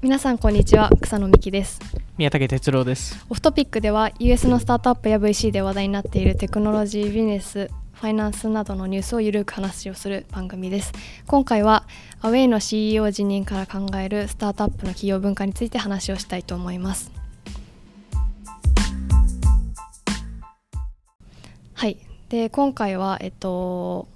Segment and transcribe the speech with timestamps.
[0.00, 1.80] 皆さんこんにちは草野美希です。
[2.18, 3.26] 宮武哲郎です。
[3.28, 10.92] オフトピックでは US のスタートアップや VC で話題になっているテクノロジービジネスファイナンスなどのニュースをゆるく話をする番組です。
[11.26, 11.82] 今回は
[12.20, 17.10] アウェイの CEO 辞任から考えるスタートアップの企業文化について話をしたいと思います。
[21.74, 21.98] はい。
[22.28, 24.06] で今回はえっと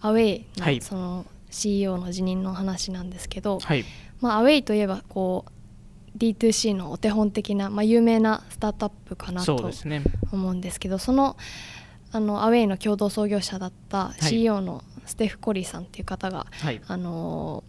[0.00, 0.76] アウェイはい。
[0.76, 3.84] のその CEO の辞任の話なんですけど、はい
[4.20, 9.70] まあ、アウェイといえばこう D2C のお手本的な、まあ、有名なスタートアップかなと
[10.32, 11.36] 思うんですけどその
[12.10, 14.24] あのアウェイの共同創業者だったい。
[14.24, 16.80] CEO のステフ・コリーさんっていう方が、はい。
[16.86, 17.64] あの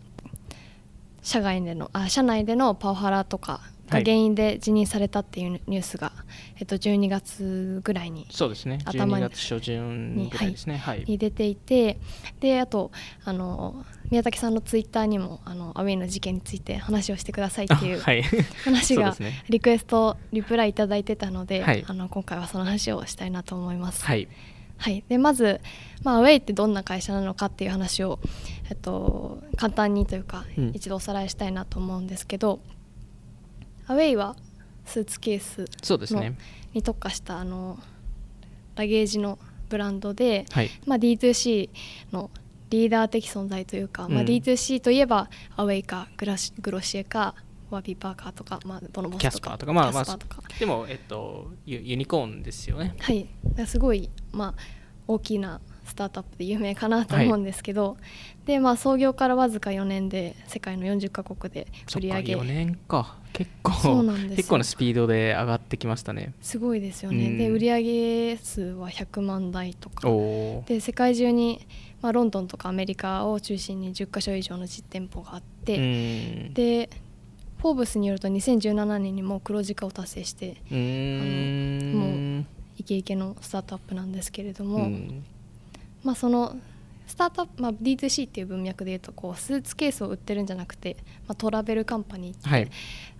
[1.21, 4.03] 社外でのあ社内でのパワハラとかがはい。
[4.03, 6.11] 原因で辞任されたっていうニュースが、
[6.57, 8.79] えっと、12月ぐらいにそうですね。
[8.85, 10.77] 頭に12月初旬ぐらいですね。
[10.77, 11.99] はい、に出ていて
[12.39, 12.91] であと
[13.23, 17.99] あの宮崎さんのツイッターにもあのアウェイの事件について話をしてくださいっていう
[18.63, 19.15] 話が
[19.49, 21.85] リクエストリプライいただいてたので、はい。
[21.87, 24.05] あの今回はその話をしたいなと思います。
[24.05, 24.27] はい。
[24.79, 25.59] はい、でまず、
[26.03, 28.19] まあ、アウェイってどんな会社なのかっていう話を、
[28.69, 30.71] えっと、簡単にというか、うん。
[30.73, 32.61] 一度おさらいしたいなと思うんですけど
[33.89, 34.35] アウェイは
[34.85, 36.37] スーツケースのそうですね。
[36.73, 37.79] に特化したあの
[38.75, 40.69] ラゲージのブランドで、はい。
[40.85, 41.69] まあ、D2C
[42.11, 42.29] の
[42.69, 44.27] リーダー的存在というか、まあ、うん。
[44.27, 47.33] D2C といえばアウェイかグラシグロシエか
[47.71, 50.43] ワビーパーカーとか、まあ、ボノボスとかキャスパーとかまあーとか。
[50.59, 52.95] でもえっとユユニコーンですよね。
[52.99, 53.27] はい、
[53.65, 54.61] すごい、まあ、
[55.07, 57.97] 大きなスタートアップで有名かなと思うんですけど、
[58.45, 62.35] でまあ、創業からわずか4年で世界の40カ国で売り上げ。
[62.35, 63.17] 4年か。
[63.33, 64.35] 結構そうなんですよ。
[64.37, 66.33] 結構なスピードで上がってきましたね。
[66.41, 67.37] すごいですよね、うん。
[67.37, 70.07] で売り上げ数は100万台とか。
[70.67, 71.65] で世界中に、
[72.01, 75.81] まあ、ロンドンとかアメリカを中心に10カ所以上の実店舗があって、う
[76.49, 76.53] ん。
[76.53, 76.89] で
[77.59, 82.45] フォーブスによると2017年にもう黒字化を達成してもう
[82.77, 85.23] イケイケのスタートアップなんですけれども、うん
[86.03, 86.55] まあ、その
[87.07, 92.69] スタートアップ、まあ、D2C っていう文脈でいうとこうスーツケースを売ってるんじゃなくて、まあ、トラベルカンパニーって、はい。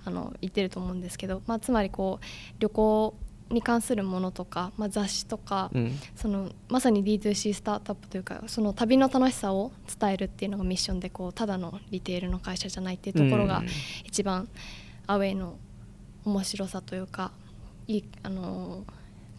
[0.06, 2.26] あの言ってると思うんですけど、まあ、つまりこう
[2.60, 3.14] 旅行
[3.50, 6.00] に関するものとか、まあ、雑誌とか、うん。
[6.16, 13.68] そのまさに D2C スタートアップというかその旅の楽しさを伝えるっていうのがミッションでこうただのリテールの会社じゃないっていうところがうん。
[14.06, 14.48] 一番
[15.08, 15.58] アウェイの
[16.26, 17.32] 面白さというか
[17.88, 18.84] いいあの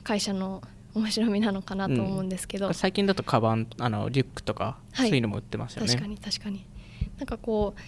[0.02, 0.62] 会社の
[0.94, 5.08] 面白みなのかなと思うんですけど、最近だとカバンあのリュックとか、はい。
[5.08, 5.88] そういうのも売ってますよね。
[5.88, 6.66] 確かに確かに。
[7.18, 7.80] なんかこう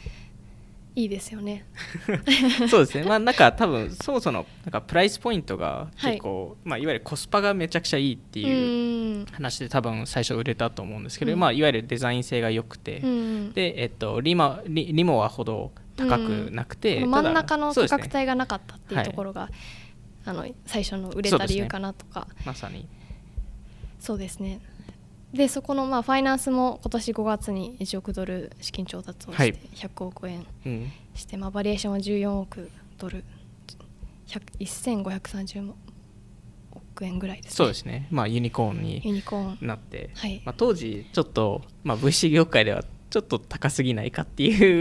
[0.95, 1.65] いいですよね。
[2.69, 3.05] そうですね。
[3.05, 6.69] まあなんか多分そもそもなんかプライスポイントがはい結構、い。
[6.69, 9.27] まあ、いわゆるコスパがめちゃくちゃいいってういうん。
[9.33, 11.39] 話で多分最初売れたと思うんですけど、うん。
[11.39, 19.49] まあ、いわゆるデザイン性が良くて、うんで、えっと、リマリリモはほど高くなくて、この真ん中の価格帯がなかったっていうところが、
[20.25, 22.29] あの最初の売れた理由かなとか。
[22.45, 22.87] まさに。
[23.99, 24.61] そうですね。
[25.33, 29.55] でそこのまあファイナンスも今年5月に1億ドル資金調達をしてはい。
[29.75, 30.93] 100億円うん。
[31.15, 33.25] して、まあ、バリエーションは14億ドル。
[34.27, 35.73] 100 1530
[36.73, 37.57] 億円ぐらいですね。
[37.57, 39.67] そうですね、まあ、ユニコーンユにニコーン。
[39.67, 40.43] なって、はい。
[40.45, 44.81] まあ、当時ちょっと、まあ、VC 業界ではちょっと高すぎないかってい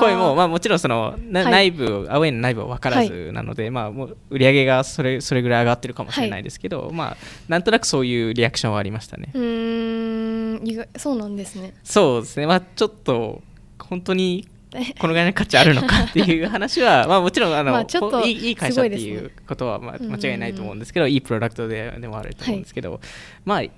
[0.00, 1.50] 声も、まあ、もちろんその、なはい。
[1.50, 7.16] 内部アウェイの内部は分からずなので、まあ、もう売り上げがそれそれぐらい上がってるかもしれないですけど、まあ、
[7.48, 9.30] なんとなくそういうリアクションはありましたね。
[9.32, 10.86] うーん。
[10.98, 11.72] そうなんですね。
[11.82, 13.40] そうですね、まあ、ちょっと
[13.78, 14.46] 本当に
[15.00, 20.12] このぐらいの価値あるのかっていう話は、まあ、もちろんあの、まあちょっといいいい会社っていうことは、まあ、うん。
[20.12, 23.00] 間違いないと思うんですけど、いいプロダクトででもあると思うんですけど、
[23.46, 23.70] まあい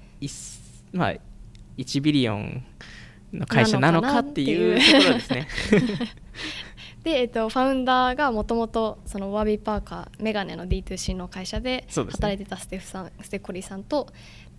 [0.93, 1.15] まあ、
[1.79, 2.65] 1 billion
[3.33, 5.49] の会社なのかっていうところですね。
[7.05, 14.07] で、えっと、 founder がもともとその Warby Parker メガネの D2C の会社で働いてたステフさん、ステコリさんと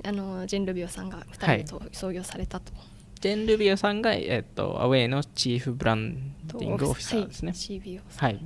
[0.04, 2.74] あのジェン・ルビオさんが2人と創業されたと。
[3.22, 7.58] ジェン・ルビオさんが、えっと、 Away の Chief Branding Officerですねはい。
[7.58, 8.40] CBO さんはい。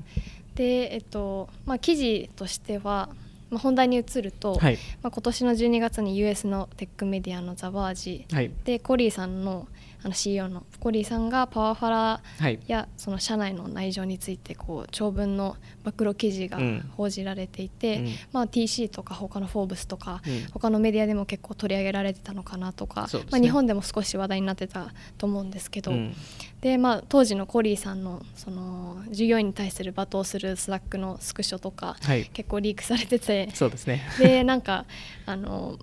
[0.53, 3.09] で、えっとまあ、記事としては、
[3.49, 4.77] まあ、本題に移ると、はい。
[5.01, 8.51] まあ、今年の12月に US のテックメディアのザ・バージはい。
[8.65, 9.67] でコリーさんの
[10.07, 12.59] あの CEO のコリーさんがパワハラはい。
[12.67, 26.15] やその社内の内情についてこう長文の暴露記事がうん報じられていて、うんまあ、TC とか他の「フォーブス」とか、うん他のメディアでも結構取り上げられてたのかなとか、まあ、日本でも少し話題になってたと思うんですけど、うん
[26.61, 32.25] でまあ、当時のコリーさんのその従業員に対する罵倒する Slack のスクショとか、はい。
[32.25, 34.03] 結構リークされててそうですね。
[34.19, 34.85] でなんか
[35.25, 35.77] あの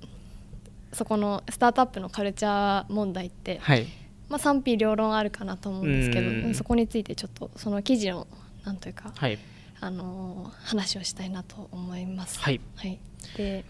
[0.95, 3.87] そこのスタートアップのカルチャー問題って、はい。
[4.29, 6.55] まあ、賛否両論あるかなと思うんですけど、うん。
[6.55, 8.27] そこについてちょっとその記事の
[8.65, 9.39] なんというか、はい。
[9.81, 12.41] あのー話をしたいなと思います。
[12.41, 12.61] はい。
[12.77, 12.99] はい、
[13.37, 13.65] で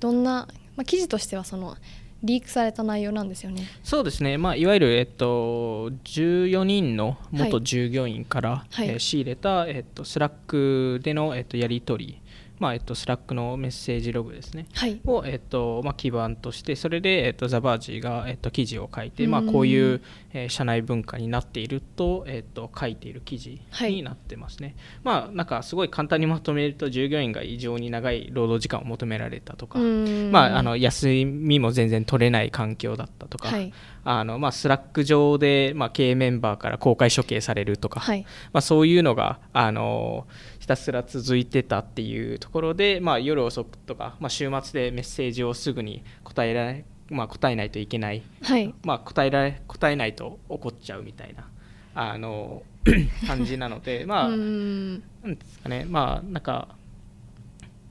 [0.00, 1.76] どんな、まあ、記事としてはその
[2.22, 3.62] リークされた内容なんですよね。
[3.84, 7.64] そうですね、まあ、いわゆる、えっと、14人の元はい。
[7.64, 8.88] 従業員から、はい。
[8.88, 12.20] えー仕入れた、えっと、 Slack での、えっと、やり取り、
[12.58, 14.66] まあえっと、 Slack のメッセージログですね。
[14.74, 19.30] はい、を、えっとまあ、基盤としてそれで、えっと、ザ・バージが、えっと、記事を書いて、うん。
[19.30, 20.00] まあ、こういう、
[20.36, 30.30] えー社内文化になっていると,、えっと書いている記事になってますね、まあなんかすごい簡単にまとめると従業員が異常に長い労働時間を求められたとか、うん。
[30.30, 33.72] まあ、あの休みも全然取れない環境だったとか、はい。
[34.04, 38.24] あのまあ、 Slack 上で、まあ、経営メンバーから公開処刑されるとか、はい。
[38.52, 40.26] まあ、そういうのがあの
[40.58, 48.74] ひたすら続いてたっていうところで、まあ、夜遅くとか、まあ、週末でメッセージをすぐに答えられ、まあ、答えないといけない、はい。
[48.84, 51.48] まあ、答えられ答えないと怒っちゃうみたいな。
[51.98, 52.62] あの
[53.26, 55.00] 感じなので、まあ、うん。
[55.22, 56.76] なんですかね、まあ、なんか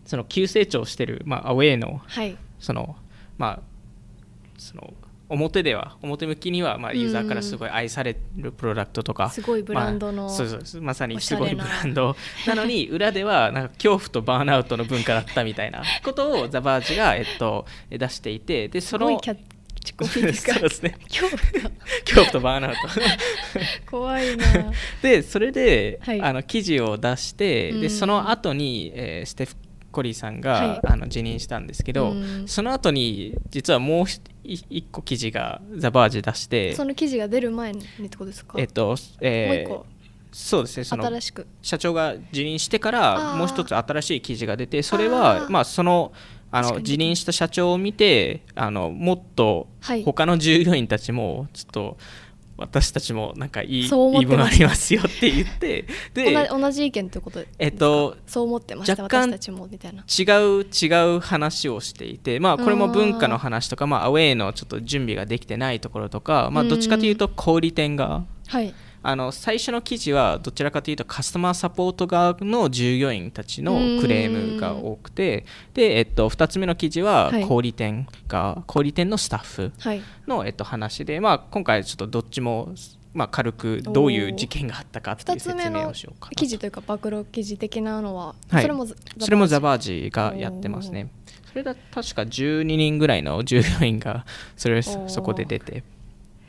[0.05, 2.37] その急成長してる、まあ、アウェイのはい。
[2.59, 2.95] その
[3.37, 3.59] まあ
[4.57, 4.93] その
[5.29, 12.15] 表では表向きにはまあユーザーからすごい愛されるプロダクトとか、すごいブランドのまあそうそうまさにすごいブランド。
[12.47, 19.37] なのに 裏ではなんか恐怖とバーンアウトの文化だったみたいなことをザ・バージが、えっと、出していてでそのすごいキャッ
[19.83, 20.53] チコピーですか？
[20.53, 20.97] そうですね。
[21.09, 22.79] 今日恐怖とバーンアウト。
[23.89, 24.45] 怖いな。
[25.01, 26.21] でそれで、はい。
[26.21, 27.81] あの記事を出して、うん。
[27.81, 29.55] でその後に、えーステフ・
[29.95, 30.81] コリーさんが、はい。
[30.83, 32.47] あの辞任したんですけど、うん。
[32.47, 39.85] その後に実はもうひ一個記事がザ・バージ出してその記事が出る前にってことですか、えっと、もうえー一個。
[40.31, 41.47] そうですねその新しく。
[41.61, 46.11] 社長が辞任してからもう一つ新しい記事が出てそれはまあその
[46.51, 50.03] あの辞任した社長を見てあのもっとはい。
[50.03, 51.97] 他の従業員たちもちょっと
[52.57, 57.39] 私たちもなんかいいそい分あてましたりますよって言ってで同じ意見ということ？
[57.39, 60.03] でえっとそう思ってました若干私たちもみたいな。
[60.03, 60.23] 違
[60.61, 68.73] う違う話をしていてまあこれも文化の話とかまあアウェイのちょっと準備ができてないところとかまあどっちかというと小売店がはい
[69.07, 77.45] あの最初の記事はどちらかというとカスタマーサポート側の従業員たちのクレームが多くてで、えっと、2つ目の記事ははい。
[77.45, 80.01] 小売店が、小売店のスタッフはい。
[80.25, 82.73] の、えっと、話で、まあ、今回ちょっとどっちも、
[83.13, 88.61] まあ、軽くどういう事件があったかっていう2つ説明をしようかな記事というか暴露記事的なのは、はい。
[88.63, 88.95] それもそ
[89.29, 91.11] れもザ・ーバージがやってますね。
[91.49, 94.25] それだ確か12人ぐらいの従業員が
[94.57, 95.83] それそこで出て。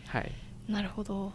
[0.06, 0.32] はい。
[0.68, 1.32] なるほど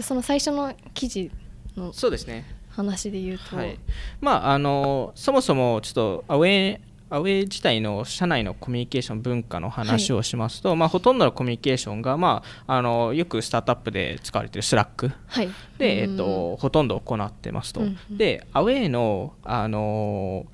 [0.00, 1.30] じゃあその最初の記事
[1.76, 2.46] のそうですね。
[2.70, 3.78] 話で言うと、はい、
[4.20, 15.10] まああのそもそもちょっと Away Away 自体の社内のコミュニケーション文化の話をしますと、まあ、ほとんどのコミュニケーションが、まあ、あのよくスタートアップで使われているスラック。
[15.26, 15.48] はい。
[15.76, 16.14] で、えうん。
[16.14, 17.80] っと、ほとんど行ってますと。
[17.80, 18.16] うんうん。
[18.16, 20.46] で Away のあの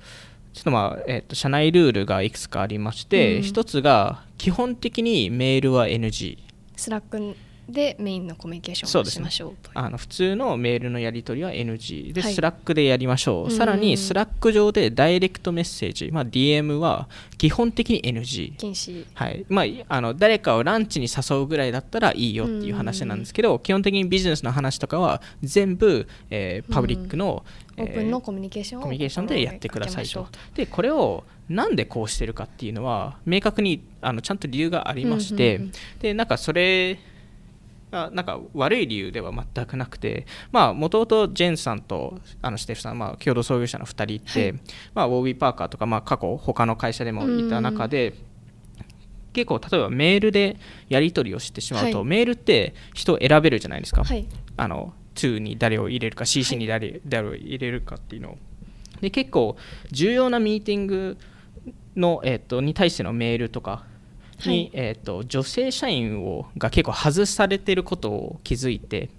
[0.51, 3.41] ちょっとまあえっと社内ルールがいくつかありまして、うん。
[3.43, 6.39] 一つが基本的にメールは NG
[6.75, 7.35] Slack
[7.69, 9.77] でメインのコミュニケーションをしましょうという。
[9.77, 12.33] あの普通のメールのやり取りは NG で、はい。
[12.33, 19.05] Slack でやりましょう、さらうんに Slack 上でダイレクトメッセージ、まあ、DM は基本的に NG 禁止。
[19.13, 19.45] はい。
[19.49, 27.43] まあ、あの誰かをランチに誘うぐらいだったらいいよっていう話なんですけど、基本的にビジネスの話とかは全部、えーパブリックの、
[27.77, 30.27] オープンのコミュニケーションをコミュニケーションでやってくださいと。
[30.55, 35.61] でこれをなんでこうしてるかっていうのは明確にあのちゃんと理由がありまして、
[35.99, 36.99] でなんかそれ
[37.91, 44.59] あなんか悪い理由では全くなくてもともとジェンさんとあのステフさん、まあ、共同創業者の2人って、はい。
[44.93, 48.13] まあ、ウォービー・パーカーとか、まあ、過去他の会社でもいた中で、
[49.33, 50.57] 結構例えばメールで
[50.89, 52.05] やり取りをしてしまうと、はい。
[52.05, 54.27] メールって人を選べるじゃないですか、はい。
[54.57, 58.37] あの2に誰を入れるか CC に誰,、誰を入れるかっていうのを。
[59.01, 59.57] で結構
[59.91, 61.17] 重要なミーティング
[61.95, 63.85] の、えっとに対してのメールとか
[64.45, 64.69] に、はい。
[64.73, 69.09] えっと女性社員をが結構外されてることを気づいて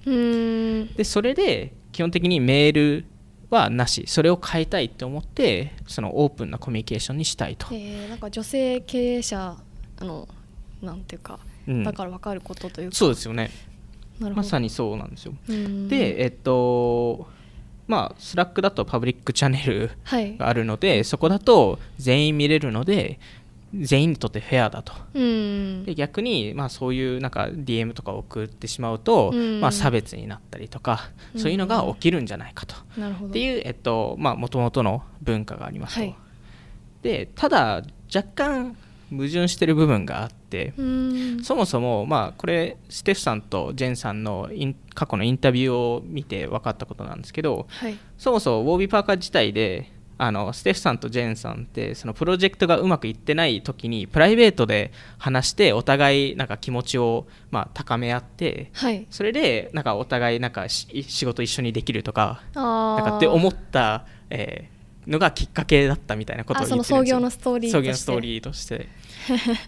[0.97, 3.05] でそれで基本的にメール
[3.51, 4.05] はなし。
[4.07, 9.57] それを変えたいと思ってそのオープンなコミュニケーションにしたいと、えーなんか女性経営者
[10.01, 10.29] あの
[10.83, 11.83] なんていうか、うん。
[11.83, 12.97] だから分かることというか。
[12.97, 13.51] そうですよね。
[14.21, 15.35] まさにそうなんですよ。
[15.89, 17.27] でえっと
[17.87, 20.37] まあ Slack だとパブリックチャンネルはい。
[20.37, 23.19] があるのでそこだと全員見れるので
[23.75, 24.93] 全員にとってフェアだと。
[25.15, 25.85] うーん。
[25.85, 29.61] で逆に、まあ、そういうなんか DM とかを送ってしまうと、うん。
[29.61, 31.41] まあ、差別になったりとかうん。
[31.41, 32.75] そういうのが起きるんじゃないかと、
[33.27, 36.17] っていうえっとまあもともとの文化がありますと、はい。
[37.03, 37.83] でただ
[38.15, 38.77] 若干
[39.11, 41.43] 矛盾してる部分があって、うん。
[41.43, 44.51] そもそも、まあ、これステフさんとジェンさんの
[44.95, 47.99] 過去のインタビューを見て分かったことなんですけどはい。
[48.19, 59.07] そもそもウォービー・パーカー自体であのステフさんとジェンさんってそのプロジェクトがうまくいってない時にプライベートで話してお互いなんか気持ちをまあ高め合ってはい。
[59.11, 66.97] それでなんかお互いなんかし仕事一緒にできるとかあなんかーって思った、えーのがきっかけだったみたいなことをあ言ってるんですよ。
[66.97, 67.79] その創業のストーリーとして。
[67.79, 68.89] 創業のストーリーとして。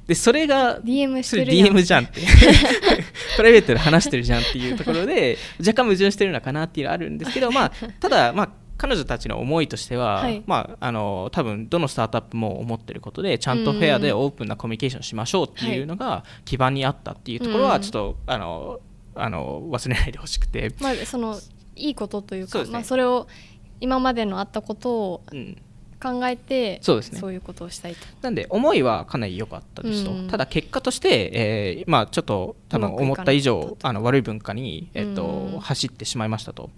[0.07, 2.21] でそれが DM しそれ DM じゃんって
[3.37, 10.42] プライベートで話してるじゃんっていうところで若干矛盾してるのかなっていうのはあるんですけどまあただまあ彼女たちの思いとしては、はい。
[10.46, 17.68] まあ、あの多分どのスタートアップも思ってることでちゃんとフェアでオープンなコミュニケーションしましょうっていうのが基盤にあったっていうところうん。
[17.68, 18.80] はちょっとあの
[19.14, 21.38] あの忘れないでほしくて、まあその
[21.76, 22.70] いいことというかそね。
[22.70, 23.28] まあそれを
[23.80, 25.56] 今までのあったことをうん、
[26.00, 27.21] 考えてそうですね。
[27.33, 28.07] いうことをしたいと。
[28.23, 30.28] なんで思いはかなり良かったですと、うん。
[30.28, 35.61] ただ結果として、えーまあ、ちょっと多分思った以上あの悪い文化に、えっとうん。
[35.61, 36.71] 走ってしまいましたと。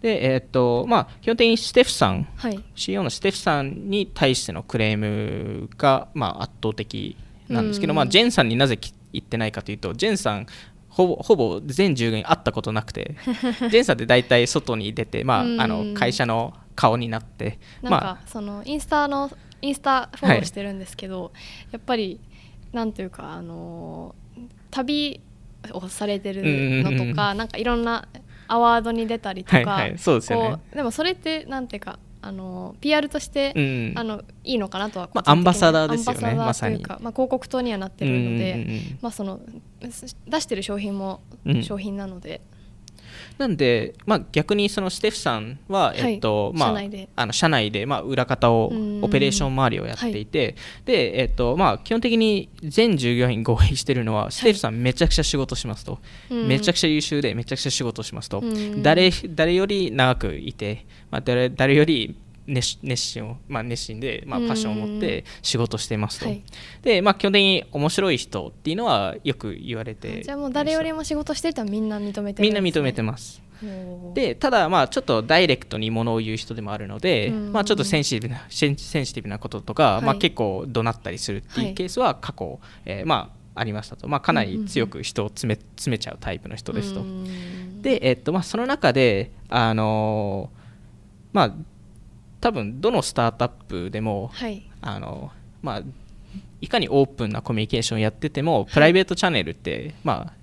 [0.00, 2.58] で、えっとまあ、基本的にステフさんはい。
[2.74, 7.16] CEO のステフさんに対してのクレームが、まあ、圧倒的
[7.48, 7.96] なんですけど、うん。
[7.96, 10.46] まあ、ジェンさんになぜき言ってないかというとジェンさん
[10.88, 13.16] ほぼほぼ全従業員会ったことなくて
[13.70, 15.60] ジェンさんって大体外に出て、まあ、うん。
[15.60, 19.30] あの会社の顔になってなんか、まあそのインスタの
[19.62, 21.32] インスタフォローしてるんですけど、
[21.70, 22.20] やっぱり
[22.72, 24.14] なんというかあの
[24.70, 25.20] 旅
[25.72, 26.42] をされてる
[26.84, 28.08] のとか、なんかいろんな
[28.48, 30.62] アワードに出たりとか、はいはいそうですよね。
[30.74, 36.76] でもそれってなんていうかあの PR として、うんあのいいのかなとはまあアンバサダーですよねアンバまさに。
[36.76, 38.98] サダーというか、まあ、広告塔にはなってるので、うんうんうん。
[39.02, 39.40] まあ、その
[39.80, 41.62] 出してる商品もうん。
[41.62, 42.40] 商品なので、
[43.40, 46.14] なんで、まあ、逆にそのステフさんは、はい。
[46.14, 47.08] えっとまあ、社内で。
[47.16, 49.02] あの社内で、まあ、裏方をうん。
[49.02, 56.48] オペレーション周りをやっていて、でえっとまあ、基本的に全従業員合意してるのはステフさんめちゃくちゃ仕事しますと、うん。
[56.48, 58.82] めちゃくちゃ優秀でめちゃくちゃ仕事しますと、うん。
[58.82, 62.14] 誰誰より長くいて、まあ、誰誰より
[62.46, 66.42] 熱熱心を、まあ、熱心で、まあ、パッションを持って仕事してますと、はい。
[66.82, 73.42] で、まあ、基本的に面白い人っていうのはよく言われてじゃあもう誰よりも仕事してる人はみんな認めてるみんな認めてまますす
[74.14, 77.52] でただまあちょっとダイレクトにものを言う人でもあるので、うん。
[77.52, 80.02] まあ、ちょっとセンシティブなセンシティブなこととか、はい。
[80.02, 87.00] まあ、結構怒鳴ったりするっていうケースは過去、えーまあ、ありましたと、まあ、かなり強く人を詰め詰めちゃうタイプの人ですと。
[87.00, 87.82] うん。
[87.82, 90.60] で、えっとまあ、その中で、あのー
[91.32, 91.54] まあ、
[92.40, 94.62] 多分どのスタートアップでも、はい。
[94.80, 95.30] あの
[95.62, 95.82] まあ、
[96.60, 100.40] いかにオープンなコミュニケーションをやってても、プライベートチャンネルって、まあ、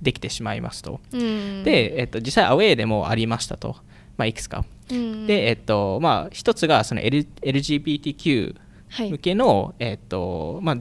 [0.00, 1.00] できてしまいますと。
[1.12, 1.64] うん。
[1.64, 3.76] で、えっと、実際アウェーでもありましたと、
[4.16, 4.64] まあ、いくつか。
[4.90, 5.26] うん。
[5.26, 8.56] で、えっとまあ、一つがその、L、LGBTQ
[8.88, 9.10] はい。
[9.10, 10.76] 向けの、えっとまあ、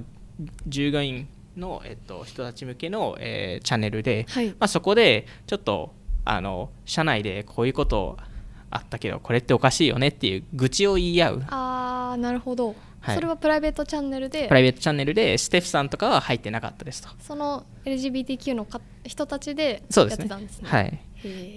[0.68, 4.48] 従業員の、えっと、人たち向けの、えーチャンネルで、はい。
[4.48, 5.94] まあ、そこでちょっと
[6.26, 8.18] あの社内でこういうこと
[8.72, 11.44] あったけどこれっておかしいよねっていう愚痴を言い合う。
[11.50, 13.16] ああなるほど、はい。
[13.16, 14.48] それはプライベートチャンネルで？
[14.48, 17.10] プライベートチャンネルでステフさんとかは入ってなかったですと。
[17.20, 20.24] その LGBTQ のか人たちでやっそうですね。
[20.26, 20.70] てたんですね。
[20.70, 21.00] はい。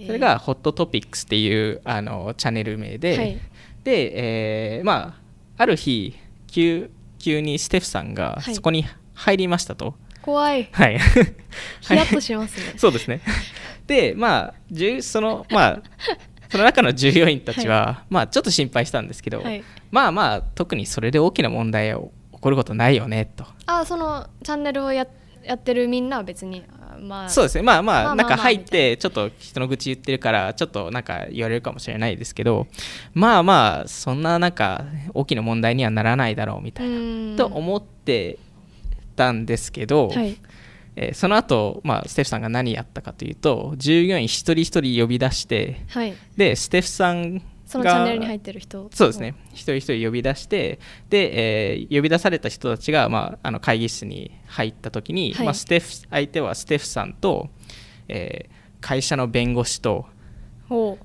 [0.07, 3.39] それが Hot Topics っていうあのチャンネル名で、はい。
[3.83, 5.15] で、えーま
[5.57, 6.15] あある日
[6.47, 6.89] 急
[7.19, 8.55] 急にステフさんがはい。
[8.55, 9.95] そこに入りましたと。
[10.23, 10.69] 怖い。
[10.71, 10.97] はい、
[11.81, 12.75] ヒヤッとしますね。
[12.79, 13.21] そうですね。
[13.85, 15.81] で、まあ、じゅその、まあ、
[16.53, 23.43] その中の従業員たちは、まあ、ちょっと心配したんですけど、はいまあまあ、特にそれで大きな問題を起こることないよね、と。
[23.65, 25.07] あーそのチャンネルをや
[25.43, 26.63] やってるみんなは別に
[27.01, 27.63] まあそうですね。
[27.63, 32.67] まあまあ、まあなんか入って、ちょっと人の愚痴言ってるから、ちょっとなんか言われるかもしれないですけど、
[33.15, 36.95] まあまあ、そんななんか、大きな問題にはならないだろう、みたいな。
[36.95, 38.37] うんと思って
[39.15, 40.37] たんですけど、はい
[40.95, 46.13] えーその後、まあステフさんが何やったかというと従業員一人一人呼び出してはい。
[46.37, 48.89] でステフさんがそのチャンネルに入ってる人。
[48.93, 49.33] そうですね。
[49.53, 55.45] 一人一人呼び出してで、えー呼び出された人たちが、まあ、あの会議室に入った時に、はい。
[55.45, 57.49] まあ、ステフ相手はステフさんと、
[58.07, 60.05] えー会社の弁護士と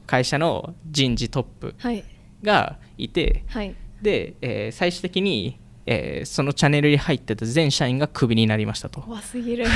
[0.06, 2.04] 会社の人事トップはい。
[2.42, 3.74] がいてはい。
[4.02, 5.58] で、えー最終的に、
[5.90, 9.00] えーそのチャンネルに入ってた全社員がクビになりましたと。
[9.00, 9.66] 怖すぎる。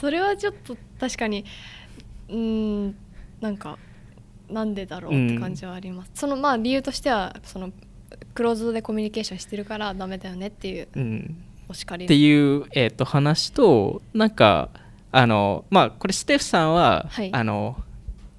[0.00, 1.44] それはちょっと確かに
[2.28, 2.36] うー
[2.88, 2.96] ん
[3.40, 3.78] なんか
[4.48, 7.70] なんでだろうって感じはあります、そのまあ理由としてはその
[8.34, 11.44] クローズドでコミュニケーションしてるからダメだよねっていううん。
[11.68, 12.06] お叱り。
[12.06, 14.70] っていう、えー、と話となんか
[15.12, 17.30] あのまあこれステフさんは、はい。
[17.32, 17.76] あの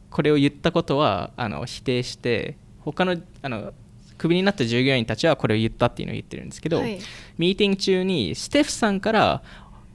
[0.10, 3.74] これを言ったことはあの否定して他のあの
[4.18, 7.00] クビになった従業員たちはこれを言ったっていうのを言ってるんですけど、はい。
[7.38, 9.42] ミーティング中にステフさんから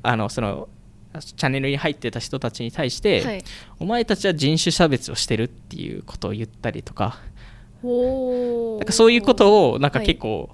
[0.02, 0.68] あのその
[1.20, 3.44] チャンネルに入ってた人たちに対して、はい。
[3.78, 7.18] お前たちは人種差別をしてるっていうことを言ったりとか。
[7.84, 10.06] おなんかそういうことをなんかはい。
[10.06, 10.50] 結構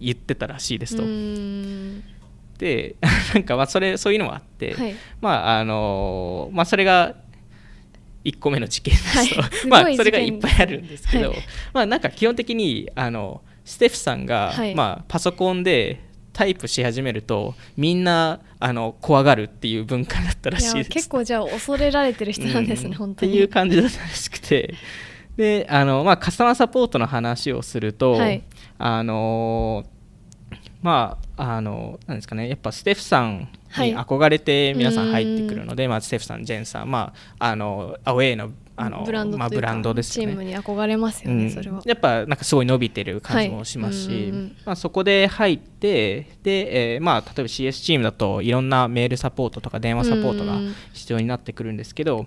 [0.00, 1.02] 言ってたらしいですと。
[1.02, 2.04] うーん。
[2.58, 2.96] で
[3.34, 4.94] なんかまあそれそういうのもあって、はい。
[5.20, 7.14] まああのまあそれが
[8.26, 9.34] 1個目の事件です。
[9.34, 9.66] と、はい。
[9.68, 11.38] まあそれがいっぱいあるんですけど、はい
[11.72, 14.74] まあなんか基本的にあのステフさんが、はい。
[14.74, 16.02] まあパソコンで
[16.32, 20.86] タイプし始めるとみんなあの怖がるっていう文化だったらいしいです。
[20.88, 22.94] や結構じゃあ恐れられてる人なんですね、うん。
[22.96, 23.32] 本当に。
[23.32, 24.74] っていう感じだったらしくて。
[25.36, 28.42] であの、まあ、カスタマーサポートの話をすると、はい。
[28.78, 29.84] あの
[30.82, 32.48] まああのなんですかね。
[32.48, 40.32] やっぱステフさんはいに憧れて皆さん入ってくるので、まあ、ステフさんジェンさん、まあ、あのアウェイのあのブランドまあ、ブランドですよね。
[40.32, 41.50] チームに憧れますよね、うん。
[41.50, 41.80] それは。
[41.86, 44.16] やっぱなんかすごい伸びてる感じもしますし、はい。
[44.16, 44.56] うんうんうん。
[44.66, 52.26] まあ、そこで入ってで、えーまあ、例えば CS チームだといろんなメールサポートとか電話サポートがうん必要になってくるんですけどやっ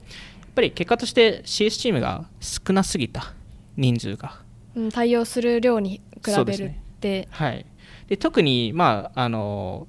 [0.55, 3.33] ぱり結果として CS チームが少なすぎた
[3.77, 4.41] 人数が。
[4.75, 6.83] うん対応する量に比べるっそうですね。
[6.99, 7.65] て、はい、
[8.07, 9.87] で特に、まああの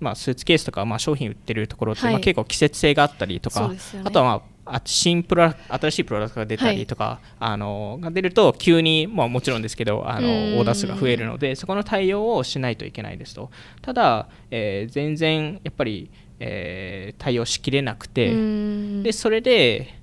[0.00, 2.12] まあ、スーツケースとか、まあ、商品売ってるところって、はい。
[2.14, 3.72] まあ、結構季節性があったりとか、
[4.04, 10.58] あとは、まあ、あ新プロ新しいプロダクトが出たりとか、あのが出ると急に、まあ、もちろんですけどあのうん。
[10.58, 13.50] オーダー数が増えるのでそこの対応をしないといけないですと。
[13.80, 16.10] ただ、えー全然やっぱり、
[16.40, 19.02] えー対応しきれなくて、うん。
[19.04, 19.94] でそれで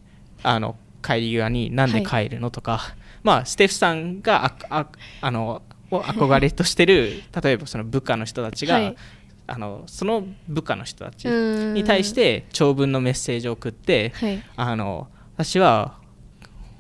[0.44, 4.88] あの帰り際になんで帰るのとか、まあステフさんがああ
[5.20, 8.96] あのを憧れとしてる例えばその部下の人たちが、はい
[9.46, 11.74] あのその部下の人たちうん。
[11.74, 14.44] に対して長文のメッセージを送って、はい。
[14.56, 15.98] あの私は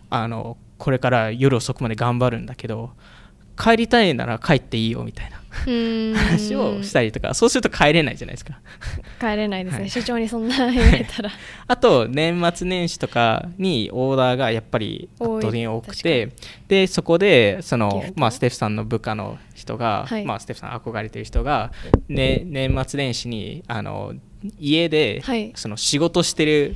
[0.09, 2.91] あのこれから夜遅くまで頑張るんだけど
[3.57, 6.13] 帰りたいなら帰っていいよみたいなうん。
[6.15, 8.59] 話をしたりとかそうすると帰れないじゃないですか。
[9.19, 9.89] 帰れないですね、はい。
[9.89, 11.29] 社長にそんな言われたら。
[11.67, 16.31] あと年末年始とかにオーダーがやっぱり圧倒的に多くて
[16.67, 20.25] でそこでそギのまあ、ステフさんの部下の人が、はい。
[20.25, 21.71] まあ、ステフさん憧れてる人が、
[22.07, 24.13] ね、年末年始にあの
[24.59, 25.53] 家で、はい。
[25.55, 26.75] その仕事してる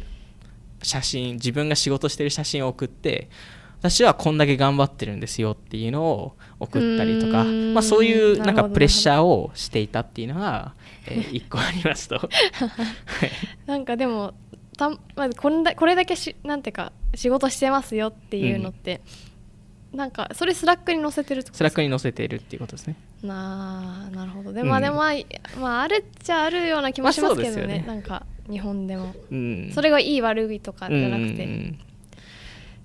[0.83, 3.29] 写真自分が仕事してる写真を送って
[3.79, 10.73] 私はこんだけ頑張ってるんですよっていうのを送ったりとかまあ、そういうなんかプレッシャーをしていたっていうのが、
[11.07, 12.17] えー、 1個ありますと。
[12.17, 12.27] は
[13.25, 13.31] い
[13.67, 14.33] なんかでも
[14.77, 19.01] たまずこれだこれだけしなんていうか仕事してますよっていうのって、
[19.93, 22.95] なんかそれ Slack に載せてるってことスラックに載せているっていうことですね。
[23.23, 24.53] なあなるほど。
[24.53, 24.69] で,、うん。
[24.69, 25.13] まあでもまあ、
[25.59, 27.83] まあ、あるっちゃあるような気もしますけどね,、まあね。
[27.87, 31.79] なんか日本でも、うん、それがいい悪いとかじゃなくて、うん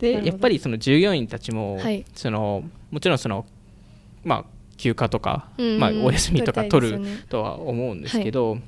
[0.02, 2.04] でやっぱりその従業員たちも、はい。
[2.12, 3.46] そのもちろんその
[4.24, 4.44] まあ
[4.76, 8.58] 休暇とか、うんうんまあ、お休みとか取るとは思うんですけど、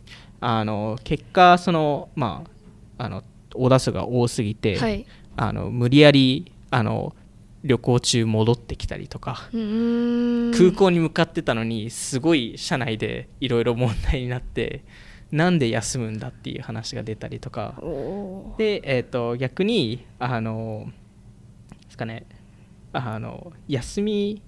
[0.40, 2.44] あの結果そのま
[2.99, 3.25] ああの
[3.57, 5.05] オーダー数が多すぎて、はい。
[5.37, 7.16] あの無理やりあの
[7.64, 14.85] 旅行中戻ってきたりとか、空港に向かってたのにすごい車内でいろいろ問題になって
[15.33, 17.75] なんで休むんだっていう話が出たりとか。
[18.57, 20.92] で、えー、と逆にあの
[21.94, 22.26] ですかね。
[22.92, 24.42] あの休み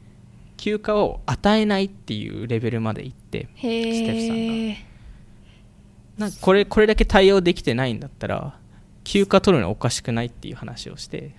[0.57, 4.87] 休暇を与えないっていうレベルまで行ってステフさんへえ
[6.17, 8.59] なんかこれこれだけ対応できてないんだったら
[9.05, 11.33] 休暇取るのおかしくないっていう話をして。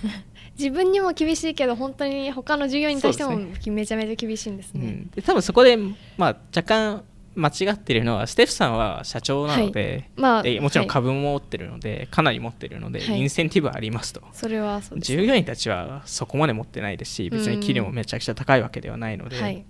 [0.58, 7.04] 自分にも厳しいけど本当に他の従業員に対してもめちゃめちゃ厳しいんですね、うん、で多分そこで、まあ、若干
[7.36, 13.20] 間違ってるのはステフさんは社長なので,、まあでもちろんはい株も持ってるので、かなり持ってるので、はい。
[13.20, 14.22] インセンティブはありますと。
[14.32, 19.64] それはそうです従業員たちはそこまで持ってないですし別に給料もめちゃくちゃ高いわけではないので、はい。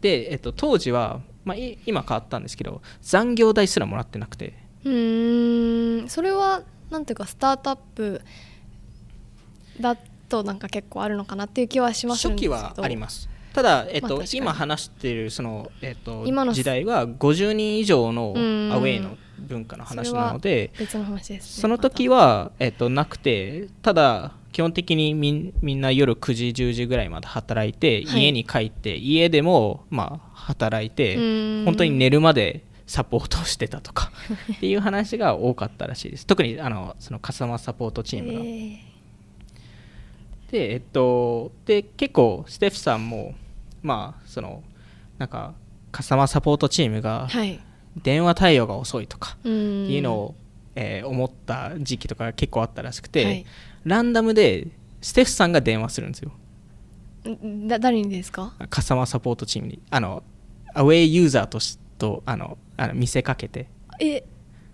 [0.00, 4.54] で、えっと、当時は、まあ、い今変わったんですけど残業代すらもらってなくて。
[4.84, 6.08] うーん。
[6.08, 8.20] それはなんていうかスタートアップ
[9.80, 9.96] だ
[10.28, 28.22] となんか結構あるのかなっていう気はします初期はありますただ、えっとまあ今話しているその、えっと今の時代は50人以上のアウうんェイの文化の話なので別の話です、ね、その時はは、えっと、なくてただ基本的にみんみんな夜9時10時ぐらいまで働いて、はい。
[28.22, 31.20] 家に帰って家でも、まあ、働いてう
[31.62, 31.64] ん。
[31.64, 34.10] 本当に寝るまでサポートをしてたとか
[34.54, 36.26] っていう話が多かったらしいです。
[36.26, 38.40] 特にあのそのカスタマーサポートチームが、
[40.50, 43.34] でえっとで結構ステフさんも
[43.82, 44.62] まあその
[45.18, 45.54] なんか
[45.90, 47.60] カスタマーサポートチームがはい。
[48.02, 50.34] 電話対応が遅いとかいうのを、
[50.76, 53.46] えー思った時期とかが結構あったらしくて、はい。
[53.84, 54.68] ランダムで
[55.00, 56.30] ステフさんが電話するんですよ。
[57.28, 58.54] んだ誰にですか？
[58.70, 59.80] カスタマーサポートチームに。
[59.90, 60.22] あの
[60.74, 63.66] アウェイユーザーとしとあのあの見せかけて、
[63.98, 64.22] え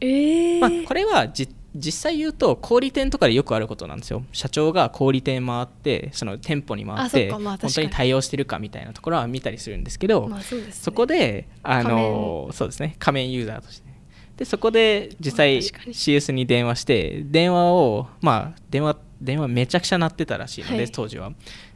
[0.01, 0.61] えー。
[0.61, 4.25] まあ、これはじ実際言うと小売店とかでよくあることなんですよ。
[4.33, 12.97] 社長が小売店回ってその店舗に回って本当に対応してるかみたいなところは見たりするんですけど、まあそこであのそうですね。
[12.99, 13.89] 仮面ユーザーとして。
[14.37, 16.47] でそこで実際 CS に。
[16.47, 20.91] 電話して電話をまあ電話電話めちゃくちゃ鳴ってたらしいので、はい。
[20.91, 21.33] 当時は。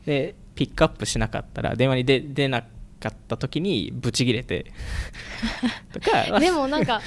[0.07, 2.65] でピックアップしなかったら電話に出出な
[3.01, 4.67] かった時にブチギレて
[5.93, 7.01] とかでもなんか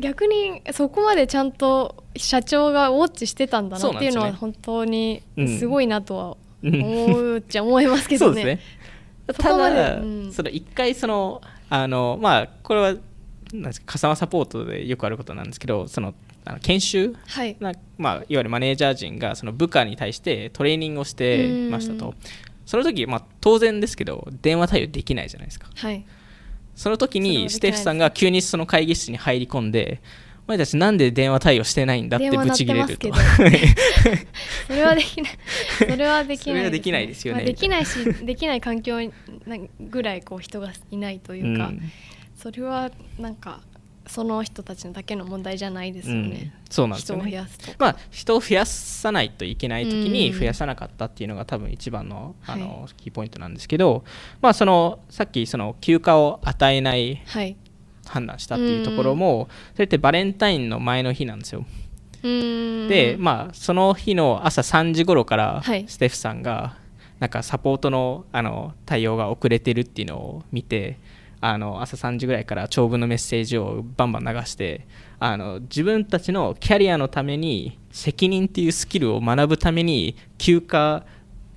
[0.00, 6.82] 逆にそこまでちゃんと社長がウォッチしてたんだなっていうのは本当にうんすごいなとはうん。
[6.82, 8.40] 思うっちゃ思いますけどね。
[8.40, 8.60] そね。
[9.38, 10.32] ただ、うん。
[10.32, 12.94] その一回そのあのまあこれは
[13.84, 17.56] カスタマーサポートでよくあることなんですけどそのあの研修はい。
[17.60, 21.98] な、まあ、いわゆるマネージャー陣がその部下に対してトレーニングをしてましたうん。
[21.98, 22.14] と
[22.66, 25.68] その時、まあ、当然ですけど電話対応できないじゃないですか。
[25.74, 26.04] はい。
[26.74, 30.00] その時にステフさんが急にその会議室に入り込んで
[30.46, 33.08] お前たちなんで電話対応してないんだってブチギレると。
[34.66, 35.32] それはできない。
[35.78, 37.40] それはできないそれはできないですよね。
[37.40, 38.98] まあできないしできない環境
[39.80, 41.80] ぐらいこう人がいないというか、うん。
[42.34, 43.60] それはなんか
[44.12, 46.28] その人たちのだけの問題じゃないですようん。
[46.30, 47.72] ね、そうなんです人を増よねやすと。
[47.78, 50.38] まあ、人を増やさないといけない時にうん。
[50.38, 54.04] 増やさなかったっていうのが多分一番のあのはキーポイントなんですけど、
[54.42, 57.56] まあ、そのさっきその休暇を与えないはい。
[58.04, 61.64] 判断したっていうところもそれってバレンタインの前の日なんですよ。
[62.22, 65.86] で、まあ、その日の朝3時頃からはい。
[65.88, 66.76] ステフさんが
[67.18, 70.98] なんかサポートのあの対応が遅れてるっていうのを見て
[71.44, 74.86] あの朝3時ぐらいから長文のメッセージをバンバン流して
[75.18, 81.04] あの自分たちのキャリアのために責任っていうスキルを学ぶために休暇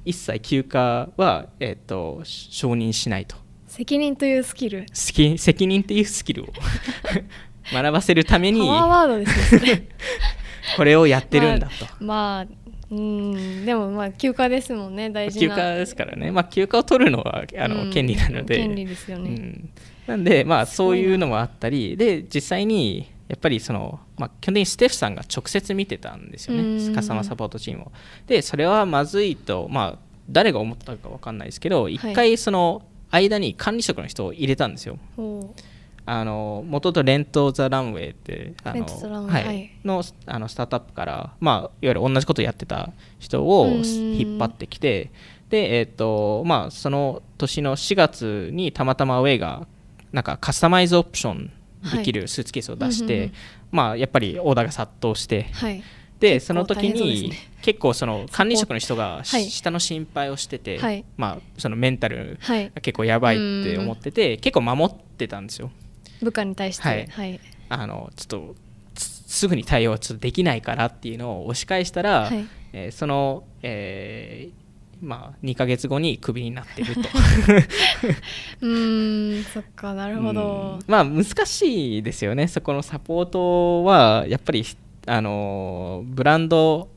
[0.03, 3.35] 一切休暇は、えっと承認しないと。
[3.67, 4.85] 責任というスキル？
[4.93, 6.47] 責責任っていうスキルを。
[7.73, 9.83] 学ばせるためにパワーワードですねそれ。
[10.77, 11.87] これをやってるんだと。
[11.99, 15.55] まあうんでもまあ休暇ですもんね大事な。
[15.55, 18.57] 休暇ですからね、まあ、休暇を取るのはあの、うん権利なので。
[18.57, 19.29] 権利ですよね。
[19.31, 19.69] うん
[20.07, 26.77] なんで、まあ、そういうのもあったりで実際にやっぱりその、まあ、基本的にステフさんが直接見てたんですようん。
[26.77, 27.91] ねカスタマーサポートチームを。
[28.27, 34.97] でそれはまずいと、まあ、誰が思ったか分かんないですけど一回その間に管理職の人を入れたんですよ。
[35.17, 35.53] お
[36.07, 39.43] あの元々レント・ザ・ランウェイってあのはい。
[39.43, 39.71] はい。
[39.83, 43.83] のあのスタートアップから、まあ、いわゆる同じことをやってた人をうん。
[43.83, 45.11] 引っ張ってきて
[45.49, 49.67] で、えっとまあ、その年の4月にたまたまウェイが
[50.15, 51.51] なんかカスタマイズオプション
[51.91, 53.33] できるスーツケースを出して、うんうんうん。
[53.71, 55.83] まあ、やっぱりオーダーが殺到してはい。
[56.21, 57.35] でその時にね。
[57.61, 61.03] 結構その管理職の人が下の心配をしてて、はい。
[61.17, 62.71] まあ、そのメンタルはい。
[62.73, 65.69] が結構やばいって思ってて結構守ってたんですよ。
[66.21, 67.07] 部下に対してはい。
[67.07, 67.39] はい。
[67.67, 68.55] あのちょっと
[68.97, 72.45] すすぐに対応はちょっとできないからっていうのを押し返したら、はい。
[72.71, 74.64] えーその、えー
[75.05, 77.01] まあ、2ヶ月後にクビになってると。
[78.61, 80.79] うーんそっかなるほど。
[80.81, 80.85] うん。
[80.87, 82.47] まあ難しいですよね。
[82.47, 84.65] そこのサポートはやっぱり
[85.05, 86.89] あのブランド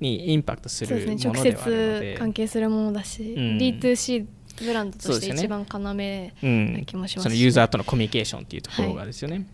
[0.00, 2.12] にインパクトするものではあるので。
[2.14, 3.58] 接関係するものだし、うん。
[3.58, 4.26] D2C
[4.64, 7.22] ブランドとして一番要うんな気もしますし。
[7.22, 9.46] そのユーザーとのコミュニケーションっていうところがですよね。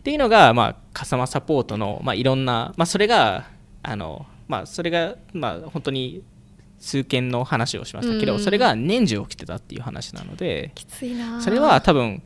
[0.00, 3.46] っていうのが、まあ、カスタマーサポートの、まあ、いろんな、まあ、それが
[3.82, 6.22] あの、まあ、それが、まあ、本当に
[6.80, 8.40] 数件の話をしましたけど、うん。
[8.40, 12.22] それが年中起きてたっていう話なのできついなそれは多分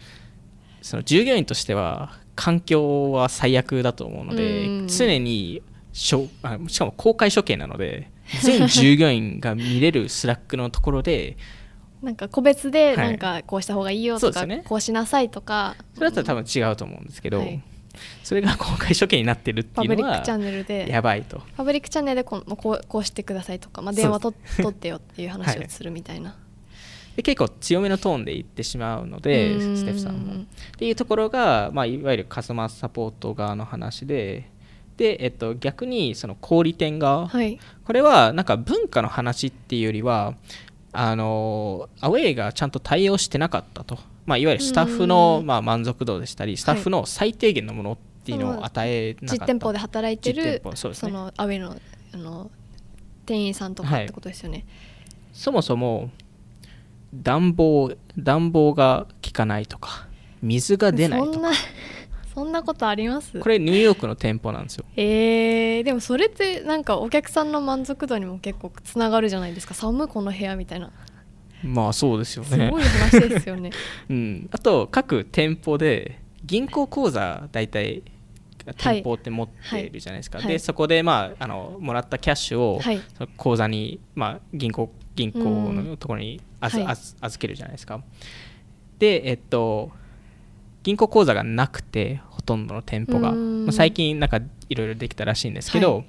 [0.80, 4.88] その従業員としては環境は最悪だと思うので、うん。
[4.88, 5.62] 常に
[5.92, 8.10] しょあしかも公開処刑なので
[8.42, 11.36] 全従業員が見れる Slack のところで
[12.02, 13.08] なんか個別ではい。
[13.08, 14.64] なんかこうした方がいいよとか、そうですよね。
[14.68, 15.74] こうしなさいとか。
[15.94, 17.62] それだったら多分違うと思うんですけど、はい
[18.22, 20.88] それが公開処刑になってるっていうのはパブリックチャンネルで。
[20.88, 21.42] やばいと。
[21.56, 26.36] パブリックチャンネルでここうこうしてくださいとか、まあ、電話と 取ってよっていう話をするみたいな、
[27.16, 29.76] で結構強めのトーンで言ってしまうのでうん。
[29.76, 30.34] ステフさんも。
[30.34, 30.44] っ
[30.78, 34.50] ていうところが、まあ、いわゆるカスタマーサポート側の話で
[34.96, 37.58] で、えっと、逆にその小売店側、はい。
[37.84, 40.34] これはなんか文化の話っていうよりは
[40.94, 49.34] あのアウェイがちゃんと対応してなかったと、まあ、いわゆるスタッフのうんまあ満足度でしたりスタッフの最低限のものっていうのを与えなかった。
[49.34, 51.12] 実店舗で働いて実るそね。
[51.12, 51.76] のアウェイの
[52.12, 52.50] あの
[53.26, 54.66] 店員さんとかはいってことですよね、
[55.32, 56.10] そもそも
[57.14, 60.08] 暖房暖房が効かないとか
[60.42, 61.50] 水が出ないとか
[62.34, 63.38] そんなことあります？
[63.38, 64.84] これニューヨークの店舗なんですよ。
[64.96, 69.74] えー、でもそれってなんかお客さんの満足度にも結構つながるじゃないですか。
[69.74, 70.90] 寒いこの部屋みたいな。
[71.62, 73.70] まあそうですよすねごい話ですよね。
[74.10, 78.02] うん、あと各店舗で銀行口座大体
[78.76, 80.48] 店舗って持っているじゃないですか、はい。
[80.48, 83.00] でそこで、まあ、あのもらったキャッシュを、はい。
[83.16, 88.02] その口座に、まあ、銀行銀行のところにあず、はいあず預けるじゃないですか
[88.98, 89.90] でえっと
[90.84, 93.64] 銀行口座がなくてほとんどの店舗が、うん。
[93.64, 96.06] まあ、最近なんかいろいろできたらしいんですけど、はい。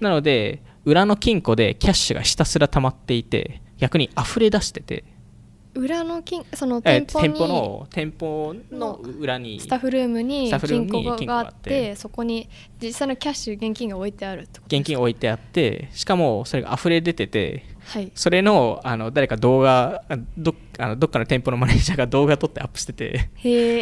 [0.00, 5.04] なので裏の金庫でキャッシュがひたすら溜まっていて逆に溢れ出してて。
[5.74, 11.96] 裏の金そのえ店舗にー店舗の店舗の裏にスタッフルームに金庫があってて。
[11.96, 12.48] そこに
[12.80, 18.10] 実際のキャッシュ現金が置いてあるってことです現金置いてあってしかもそれが溢れ出ててはい。
[18.14, 23.30] それのあの誰か動画あどあのどっかの店舗のマネージャーが動画撮ってアップしてて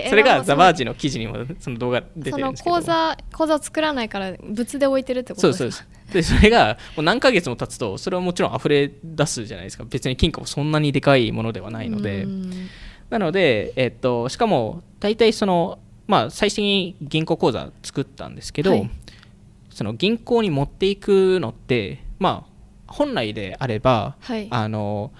[0.08, 2.76] それがザ・バージジの記事にもその動画出てそのるんですけど。
[2.76, 5.58] 口座口座作らないから物で置いてるってことですか？
[5.58, 9.84] そうですでそれがもう何ヶ月も経つとそれはもちろん溢れ出すじゃないですか。
[9.84, 12.24] 別に金庫もそんなにでかいものではないので。
[12.24, 12.68] うん。
[13.08, 18.90] なので、えっと、しかも大体その、まあ、最初に銀行口座作ったんですけど、はい。
[19.68, 22.51] その銀行に持っていくのって、まあ、
[22.92, 24.46] 本来であれば、はい。
[24.50, 25.10] あの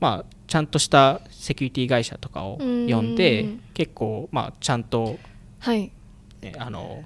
[0.00, 5.18] まあ、ちゃんとしたセキュリティ会社とかを呼んでうん結構、まあ、ちゃんと、
[5.58, 5.90] はい。
[6.40, 7.02] ねあの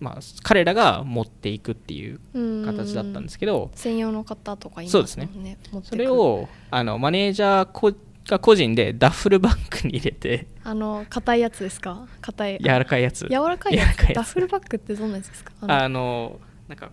[0.00, 5.58] まあ、彼らが持っていくっていううん形だったんですけど、専用の方とかいますそうですね。
[5.84, 7.92] それをあのマネージャーこ
[8.26, 12.06] が個人でダッフルバッグに入れてあの硬いやつですか？
[12.20, 12.58] 硬い。
[12.60, 13.26] 柔らかいやつ。
[13.28, 13.96] 柔らかいやつ。
[14.14, 15.52] ダッフルバッグってどんなやつですか？
[15.60, 16.38] あの
[16.68, 16.90] なんか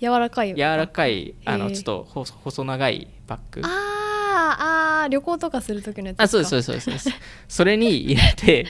[0.00, 3.60] 柔らかい柔らかいあのちょっと細細長いバッグ。
[3.64, 3.70] あー
[5.02, 7.22] あー旅行とかする時のやつあそうですそうですそうですそうです。
[7.48, 8.66] それに入れて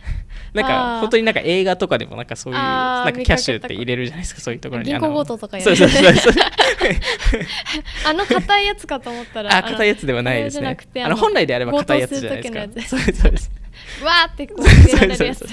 [0.52, 1.00] なんあかー。
[1.00, 4.90] 本当になんか映画とかでもなんかそういうなんかキャッシュって入れるじゃないですかそういうところに。
[4.90, 5.76] 銀行あの強盗とかやる。
[5.76, 6.32] そうそうそうそう。
[8.06, 10.76] あの硬いやつかと思ったらあ硬いやつではないですね。
[11.04, 12.60] あの本来であれば硬いやつじゃないですか。
[12.96, 13.50] そうですそうです
[14.04, 15.46] わーってこう入れられるやつ。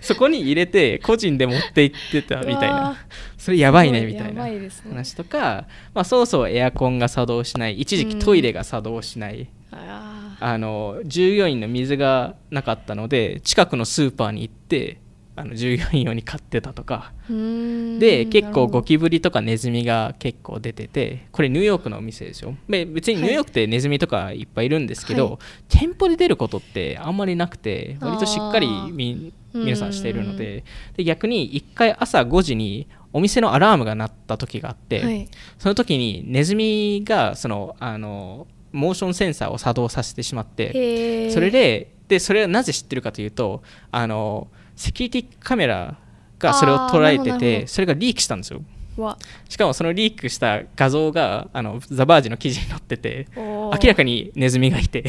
[0.00, 2.96] そこに入れて個人で持って行ってたみたいな。
[3.38, 4.44] それやばいねみたいな。
[4.88, 7.80] 話とか、まあ、そもそもエアコンが作動しない。
[7.80, 14.98] 一時期トイレが作動しない、ああの従業員の水がなかったので近くのスーパーに行って
[15.36, 17.12] あの従業員用に買ってたとか。
[17.28, 25.38] で結構ゴキブリとかネズミが結構出ててこれニューヨークのお店ですよで別にニューヨークってネズミとかいっぱいいるんですけど、はい。
[25.68, 30.64] 店舗で出ることってあんまりなくて割としっかり皆さんしているので。
[30.96, 35.28] で逆に1回朝5時にお店のアラームが鳴った時があって、はい。
[35.58, 45.96] その時にネズミがそのあのモーションセンサーを作動させてしまってそれででそれはなぜ知ってるかというとあのセキュリティカメラ
[46.38, 48.62] がそれを捉えててそれがリークしたんですよ。
[48.96, 49.18] わ。
[49.48, 55.04] しかもそのリークした画像があのザ・バージの記事に載ってて明らかにネズミがいて。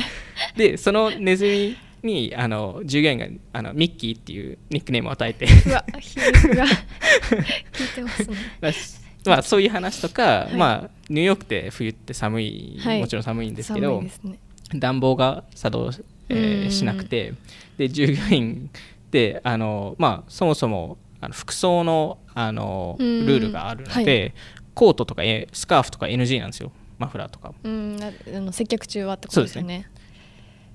[0.56, 5.46] でそのネズミにあの従業員があのミッキーっていうニックネームを与えて。
[5.66, 8.36] うわ皮肉が効いてますね。
[9.26, 10.56] まあ、そういう話とか、はい。
[10.56, 13.00] まあ、ニューヨークって冬って寒い、はい。
[13.00, 14.38] もちろん寒いんですけ寒どね。
[14.74, 15.90] 暖房が作動、
[16.30, 16.70] えーうん。
[16.70, 17.34] しなくて
[17.76, 18.70] で従業員
[19.10, 23.26] ってあの、まあ、そもそもあの服装のあのルうん。
[23.26, 24.34] ールがあるのはで、
[24.74, 26.70] コートとかえスカーフとか NG なんですよ。
[26.98, 29.90] マフラーとかうんなあの接客中はってことですよね。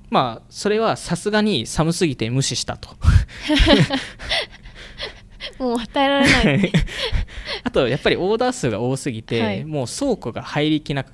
[0.09, 2.89] まあそれはさすがに寒すぎて無視したと。
[5.59, 6.71] もう耐えられない。
[7.63, 9.63] あとやっぱりオーダー数が多すぎて、はい。
[9.65, 11.05] もう倉庫が入りきな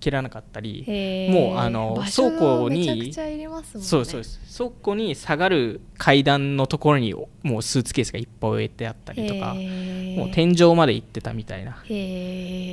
[0.00, 0.84] きらなかったり
[1.30, 11.72] もうあの倉庫に倉庫に下がる階段のところにもうスーツケースがいっぱい置いてあったりとかもう天井まで行ってたみたいな。
[11.72, 11.78] と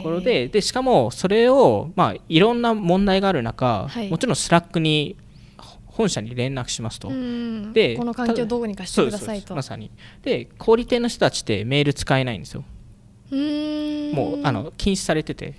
[0.03, 4.09] ころででしかもそれを、まあ、いろんな問題がある中、はい。
[4.09, 5.17] もちろん Slack に
[5.85, 7.09] 本社に連絡しますと。
[7.09, 9.55] うんでこの環境をどうにかしてくださいと。
[9.55, 9.91] まさに。
[10.21, 12.63] で小売店の人たちってメール使えないんですよ。
[13.31, 15.55] もうあの禁止されてて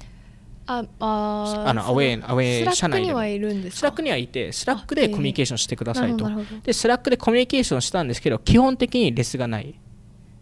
[0.70, 3.78] あああの Away Away Slack 社内にはいるんですか？
[3.78, 6.24] Slack にはいて Slack でコミュニケーションしてくださいと。
[6.24, 6.60] なるほどなるほど。
[6.62, 9.74] で Slack でコミュニケーションしたんですけど基本的にレスがない。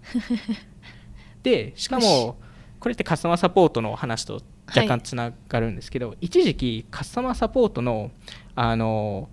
[1.43, 2.37] でしかも
[2.81, 8.11] これってカスタマーサポートの話と若干つながるんですけど、一時期カスタマーサポートの
[8.55, 9.29] あの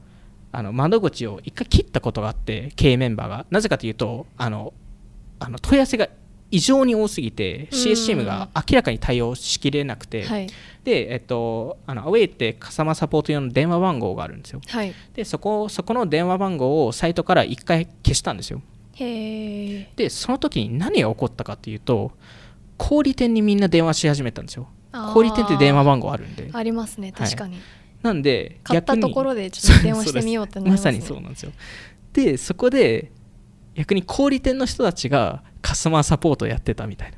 [0.51, 3.45] あの窓口を一回切ったことがあって経営メンバーが。
[3.49, 4.73] なぜかというとあの
[5.39, 6.07] あの問い合わせが
[6.53, 7.79] 異常に多すぎてうん。
[7.79, 10.47] CSCM が明らかに対応しきれなくて、はい。
[10.83, 14.61] で、えっと、あのアウェイってカスタマーサポート用の電話番号があるんですよ。
[14.67, 14.93] はい。
[15.15, 18.61] でそこそこの電話番号をサイトから1回消したんですよ。
[18.95, 22.11] でその時に何が起こったかっていうと
[22.77, 24.67] 小売店にみんな電話し始めたんですよ。
[24.91, 26.51] 小売店って電話番号あるんで。
[26.53, 27.59] ありますね確かに、
[28.03, 30.85] なんで買ったところでちょっと電話してみようってなりまます。
[30.85, 31.51] ねさにそうなんですよ。
[32.13, 33.11] でそこで
[33.73, 37.11] 逆に小売店の人たちがカスタマーサポートをやってたみたい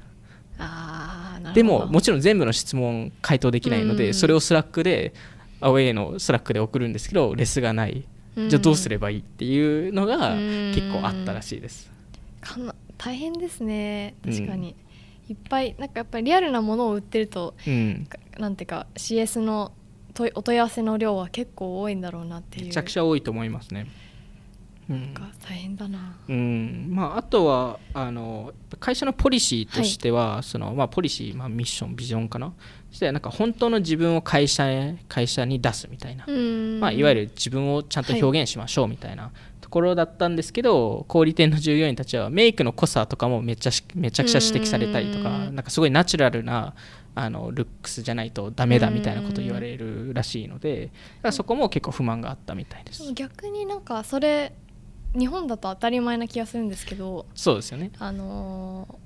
[0.58, 1.52] な。
[1.54, 5.14] でももちろん全部の質問回答できないのうんでそれを Slack で
[5.62, 8.06] Away の Slack で送るんですけどレスがない。
[8.36, 8.50] うん。
[8.50, 10.72] じゃあどうすればいいっていうのがうん。
[10.74, 11.92] 結構あったらしいです。
[12.40, 14.16] かな大変ですね。
[14.26, 14.76] うん確かに、
[15.30, 18.06] いっぱいなんかやっぱりリアルなものを売ってるとうん。
[18.08, 19.72] かなんていうか CS の
[20.36, 22.66] お問い合わせの量は結構多いんだろうなっていう。
[22.68, 23.88] めちゃくちゃ多いと思いますね
[24.90, 25.02] うん。
[25.02, 26.16] なんか大変だな。
[26.28, 26.88] うん。
[26.92, 32.54] まあ、あとはあの会社のポリシーとしては、そのまあ、ポリシー、まあ、ミッションビジョンかな。
[32.92, 36.80] してなんか本当の自分を会社へ会社に出すみたいな、うん。
[36.80, 45.56] まあ、いわゆる自分をちゃんと表現しましょうみたいなところだったんですけど、小売店の従業員たちはメイクの濃さとかもめっちゃしめちゃくちゃ指摘されたりとか、うん。
[45.56, 46.74] なんかすごいナチュラルな
[47.16, 50.92] あのルックスじゃないとダメだみたいなこと言われるらしいので、
[51.32, 53.12] そこも結構不満があったみたいです。
[53.14, 54.54] 逆になんかそれ
[55.18, 57.92] 日本だと当たり前な気がするんですけどそうですよね。
[58.00, 59.06] あのー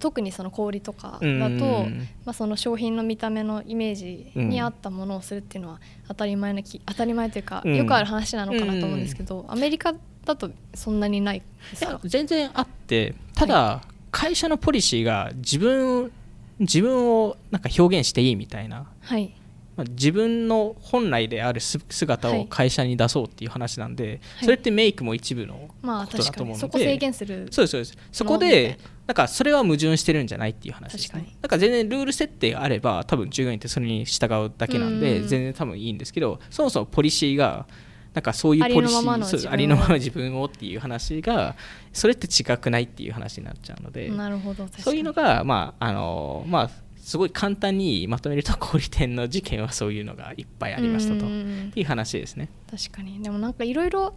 [0.00, 7.76] 特にその小売とかだと、うんまあ、その商品の見た目のイメージに合ったものをするっていうのは当たり前なき当たり前というか、うん。
[7.76, 9.92] よくある話なのかなと思うんですけど、アメリカ
[10.24, 11.42] だとそんなにない
[11.72, 12.00] ですか？
[12.04, 16.10] 全然あってただ、会社のポリシーが自分
[16.58, 19.34] 自分をなんか表現していいみたいな、はい
[19.76, 22.46] まあ、自分の本来であるす姿をはい。
[22.48, 24.44] 会社に出そうっていう話なんで、はい。
[24.44, 26.70] それってメイクも一部のまあことだと思うので、に。
[26.72, 27.98] そこ制限するそうですそうです。
[28.12, 31.08] そこでなんかそれは矛盾してるんじゃないっていう話ですね。
[31.08, 31.36] 確かに。
[31.40, 35.28] だから全然ルール設定があれば多分従業員ってそれに従うだけなんでうん。
[35.28, 37.66] 全然多分いいんですけどそもそもポリシーが
[38.14, 41.56] なんかそういうポリシのままのーありのままの自分をっていう話が
[41.92, 44.10] それって違くないっていう話になっちゃうので。
[44.10, 44.82] なるほど確かに。
[44.82, 46.70] そういうのがまああのまあ
[47.02, 51.26] すごい簡単にまとめると小売店の事件はそういうのがいっぱいありましたと。
[51.26, 52.48] いう話ですね。
[52.70, 53.20] 確かに。
[53.20, 54.14] でもなんかいろいろ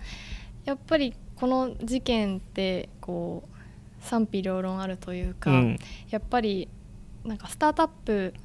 [0.66, 5.80] やっぱりこの事件ってこう賛否両論あるというか、うん。
[6.12, 6.70] やっぱり
[7.24, 8.36] なんかスタートアップ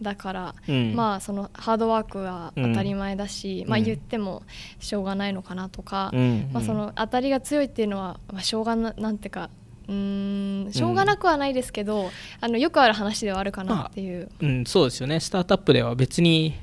[0.00, 0.94] だから、うん。
[0.94, 4.42] まあそのハードワークは当たり前だし、まあうん言っても
[4.78, 6.48] しょうがないのかなとか、うん。
[6.50, 9.50] まあ、その当たりが強いっていうのは、まあ、しょうがななんていうか
[9.90, 10.72] うーん。
[10.72, 15.20] しょうがなくはないですけど、あのよくある話ではあるかなっていう、うん、そうですよね。
[15.20, 16.54] スタートアップでは別に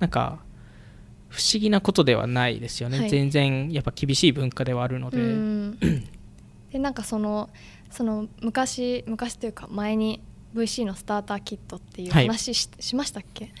[0.00, 0.40] なんか
[1.28, 3.10] 不思議なことではないですよね、はい。
[3.10, 5.78] 全然やっぱ厳しい文化ではあるので、うん。
[6.72, 7.48] でなんかその
[7.90, 10.20] その昔昔というか前に
[10.54, 12.26] VC のスターターキットっていうはい。
[12.26, 13.52] 話し,、しましたっけ？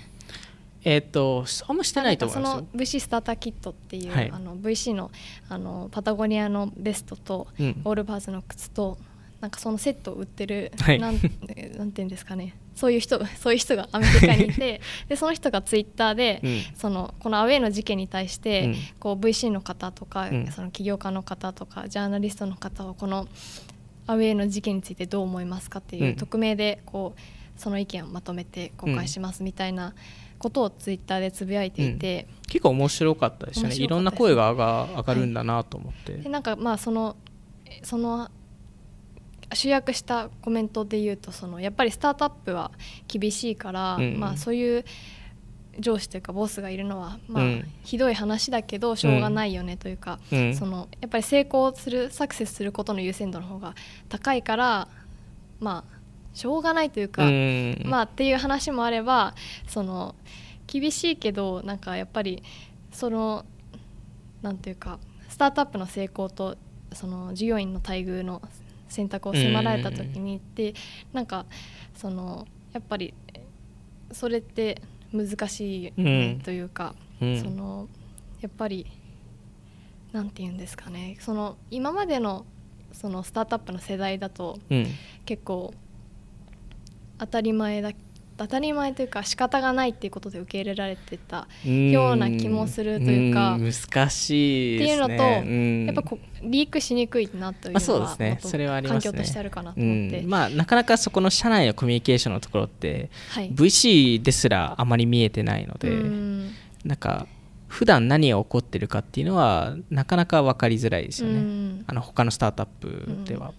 [0.84, 5.10] えっ、とあんましてないと思いますその VC スターターキットっていう、はいあの VC の
[5.48, 8.98] あのパタゴニアのベストと、うんオールバーズの靴と
[9.42, 11.00] なんかそのセットを売ってる、はい。
[11.00, 11.14] なん
[11.76, 12.54] なんていうんですかね。
[12.76, 16.60] そういう人そういう人がアメリカにいて でその人がツイッターで、うん。
[16.76, 18.76] そのこのアウェイの事件に対して、うん。
[19.00, 20.46] こう VC の方とか、うん。
[20.52, 23.26] その起業家の方とかジャーナリストの方はこの
[24.06, 26.14] アウェイの事件についてどう思いますかっていう、うん。
[26.14, 27.20] 匿名でこう
[27.60, 29.92] その意見をまとめて公開しますみたいな
[30.38, 33.74] ことをツイッターでつぶやいていて、結構面白かったですよね。
[33.74, 37.16] いろんな声が上が上がるんだなと思って、でなんかまあその
[37.64, 38.30] えその
[39.54, 42.70] 集約したコメントで言うとそのやっぱりスタートアップは
[43.08, 44.84] 厳しいから、うんまあ、そういう
[45.78, 47.64] 上司というかボスがいるのは、まあうん。
[47.82, 50.54] ひどい話だけどしょうがないよねというか、うん。
[50.54, 53.74] そのやっぱり成功するサクセスすることの優先度の方が
[54.08, 54.88] 高いから
[55.60, 55.98] まあ
[56.34, 57.82] しょうがないというか、うん。
[57.86, 59.34] まあっていう話もあれば
[59.66, 60.14] その
[60.66, 62.42] 厳しいけどなんかやっぱり
[62.92, 63.44] その
[64.42, 66.56] なんていうかスタートアップの成功と
[66.92, 68.42] その従業員の待遇の
[68.92, 70.74] 選択を迫られた時にって
[71.12, 71.46] なんか
[71.94, 73.14] そのやっぱり
[74.12, 77.40] それって難しいというか、うん。
[77.40, 77.88] その
[78.40, 78.86] やっぱり
[80.12, 81.16] なんて言うんですかね。
[81.20, 82.44] その今までの
[82.92, 84.86] そのスタートアップの世代だとうん。
[85.24, 85.72] 結構
[87.18, 87.92] 当たり前だ
[88.42, 95.16] 当たり前というか仕方がないっていうことで受け入れられてたような気もするというかん難しいっていうのと、う
[95.48, 95.86] ん。
[95.86, 98.38] やっぱこうリークしにくいなというまあ、そうですね。
[98.42, 99.12] それはありますね。
[99.12, 100.28] 環境としてあるかなとう思って、ん。
[100.28, 103.50] まあ、なかなかそこの社内のコミュニケーションのところって、はい。
[103.50, 106.50] VC ですらあまり見えてないので、うん。
[106.84, 107.26] なんか
[107.68, 111.84] 普段何が起こってるかっていうのはなかなか分かりづらいですよね、うん。
[111.86, 113.52] あの他のスタートアップでは。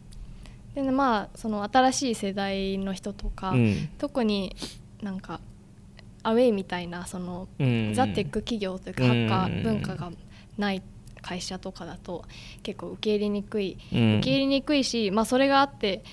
[0.76, 3.89] でねまあその新しい世代の人とか、うん。
[3.97, 4.55] 特に
[5.01, 5.39] なんか
[6.24, 7.93] アウェイみたいなその、うん。
[7.93, 10.11] ザ・テック企業というか、うんハッカー文化が
[10.57, 10.82] ない
[11.21, 12.26] 会社とかだと
[12.63, 14.17] 結構受け入れにくい、うん。
[14.17, 16.03] 受け入れにくいし、まあ、それがあって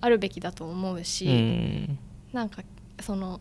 [0.00, 1.98] あるべきだと思うし、うん。
[2.32, 2.62] なんか
[3.00, 3.40] その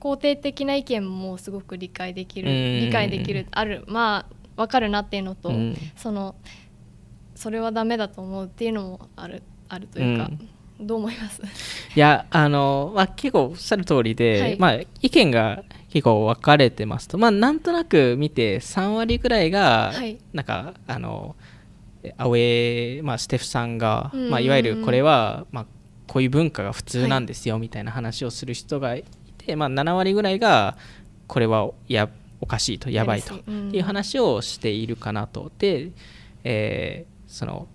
[0.00, 2.80] 肯定的な意見もすごく理解できるうん。
[2.86, 5.76] 理解できるあるまあ分かるなっていうのと、うん。
[5.96, 6.34] その
[7.34, 10.30] それはダメだと思うっていうのもあるあるというか、
[10.80, 11.42] どう思います？
[11.42, 11.46] い
[11.98, 14.56] やあの、まあ、結構おっしゃる通りで、はい。
[14.58, 20.18] まあ、意見が結構分かれてますと、まあ、なんとなく見て3割ぐらいが、はい。
[20.32, 21.34] なんかあの
[22.18, 25.66] アウェイ、まあ、ステフさんが、うんまあ、いわゆるこれは、まあ、
[26.06, 29.04] こういう文化が普通なんですよみたいな話をする人がい
[29.38, 30.76] て、まあ、7割ぐらいが
[31.26, 32.08] これはや
[32.40, 33.56] おかしいとやばいとやりすぎ。
[33.56, 33.74] うん。
[33.74, 35.50] いう話をしているかなと。
[35.58, 35.90] で、
[36.44, 37.66] えーその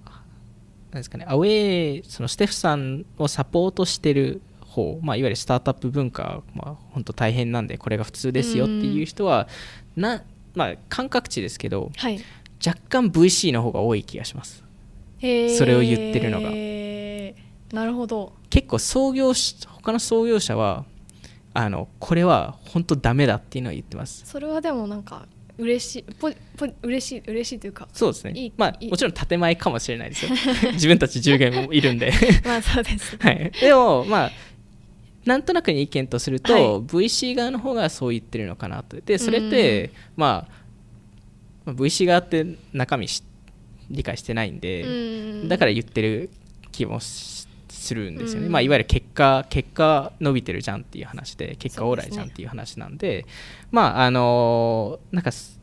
[0.91, 9.47] なんですかね、アウェイそのステフさんをサポートしてる方、まあ、いわゆるスタートアップ文化、まあ、本当大変なんでこれが普通ですよっていう人は、
[9.95, 10.23] な
[10.53, 12.19] まあ、感覚値ですけどはい。
[12.65, 14.63] 若干 VC の方が多い気がします。
[15.19, 16.49] それを言ってるのが。
[17.73, 18.33] なるほど。
[18.49, 20.85] 結構創業し他の創業者は
[21.53, 24.23] あのこれは本当ダメだっていうのは言ってます。
[24.25, 25.25] それはでもなんか
[25.61, 28.33] 嬉しいポポ嬉しい嬉しいというかそうですね。
[28.35, 30.31] いいまあもちろん建前かもしれないですよ。
[30.73, 32.11] 自分たち従業員もいるんで。
[32.43, 34.31] まあそうですはい、でもまあ
[35.25, 36.63] なんとなく意見とすると、はい。
[36.63, 38.99] VC 側の方がそう言ってるのかなと。
[38.99, 40.53] でそれって、まあ
[41.65, 43.23] まあ VC 側って中身し
[43.89, 44.87] 理解してないんで、う
[45.45, 45.47] ん。
[45.47, 46.31] だから言ってる
[46.71, 47.40] 気もし
[47.81, 48.51] するんですよね、うん。
[48.51, 53.25] まあ、いわゆる結果結果伸びてるじゃんっていう話で結果オーライじゃんっていう話なんで
[53.71, 55.59] まああのなんかす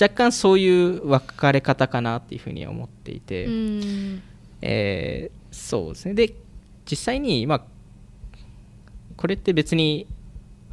[0.00, 4.22] 若干そういう分かれ方かなっていうふうには思っていて、うん。
[4.62, 6.14] えーそうですね。
[6.14, 6.34] で
[6.88, 7.62] 実際に、まあ、
[9.16, 10.06] これって別に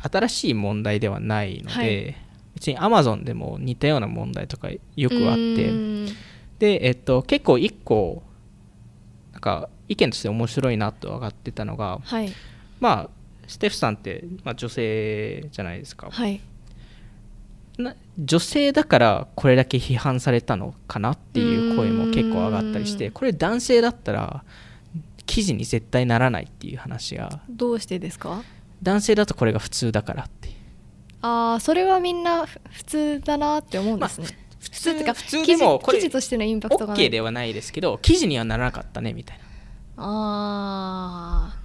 [0.01, 2.15] 新しい問題ではないので、はい。
[2.55, 6.07] 別に Amazon でも似たような問題とかよくあってうん。
[6.59, 8.23] で、えっと、結構一個
[9.33, 12.31] なんか意見として面白いなと上がってたのがはい。
[12.79, 13.09] まあ
[13.47, 16.41] ステフさんって、まあ、女性じゃないですか、はい。
[17.77, 23.11] な女性だからこれだけ批判されたのかなっていう声も結構上がったりしてうん。
[23.11, 24.43] これ男性だったら
[25.25, 27.41] 記事に絶対ならないっていう話が。
[27.49, 28.41] どうしてですか？
[28.81, 30.49] 男性だとこれが普通だからって。
[31.21, 34.27] ああそれはみんなふ普通だなって思うんですね、
[34.59, 39.44] 普普通っていうか普通でもこれ記事としてのインパクトが OK ではないですけど記事にはならなかったねみたいな
[39.97, 41.59] ああ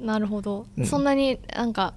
[0.00, 0.86] なるほど、うん。
[0.86, 1.94] そんなになんか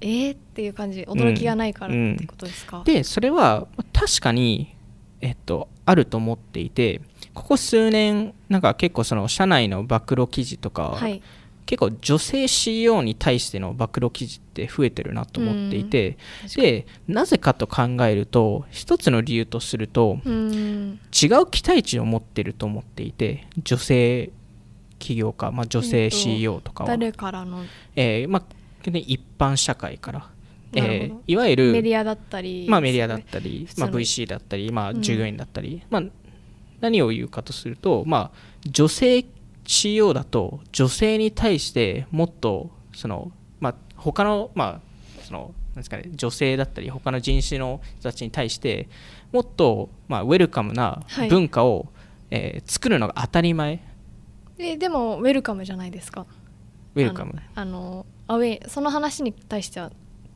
[0.00, 1.02] えー、っていう感じ。
[1.02, 2.14] 驚きがないからうん。
[2.14, 4.76] ってことですか、でそれは確かに、
[5.20, 7.00] えっと、あると思っていて
[7.34, 11.22] ここ数年なんか結構その社内の暴露記事とか、はい
[11.68, 20.98] 結構女性 CEO に対しての暴露記事って増えてるなと思っていて、確かにでなぜかと考えると一つの理由とするとうん。
[21.12, 24.30] 違う期待値を持ってると思っていて女性
[24.98, 27.62] 起業家、まあ、女性えっと CEO とかは、誰からの？
[27.94, 30.30] えーまあ、で一般社会から、
[30.72, 35.02] えーいわゆるメディアだったり、まあ、メディアだったり、まあ、VC だったり、まあ、うん。
[35.02, 36.02] 従業員だったり、まあ、
[36.80, 39.26] 何を言うかとすると、まあ、女性
[39.68, 48.88] CEO だと女性に対してもっとその、まあ、他の,、まあそのなんですかね、女性だったり他の人種の人たちに対して
[49.30, 51.28] もっと、まあ、ウェルカムなはい。
[51.28, 51.86] 文化を、
[52.30, 53.80] えー作るのが当たり前。
[54.58, 56.26] えでもウェルカムじゃないですか。
[56.94, 57.34] ウェルカム。
[57.54, 59.92] あのアウェイその話に対しては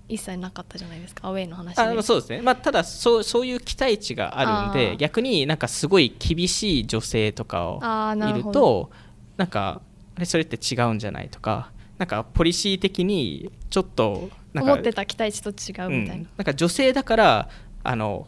[0.08, 1.26] 一切なかったじゃないですか。
[1.26, 7.80] アウェイの話であまあそうですね、まあ、ただそうそういう期待値があるんで逆になんかすごい厳しい女性とかを
[8.14, 8.90] いると
[9.36, 9.80] なんか
[10.14, 16.28] あれそれって違うんじゃないとかなんかポリシー的にちょっとなんか思ってた期待値と違うみたいな、うん。
[16.36, 17.48] なんか女性だから
[17.82, 18.26] あの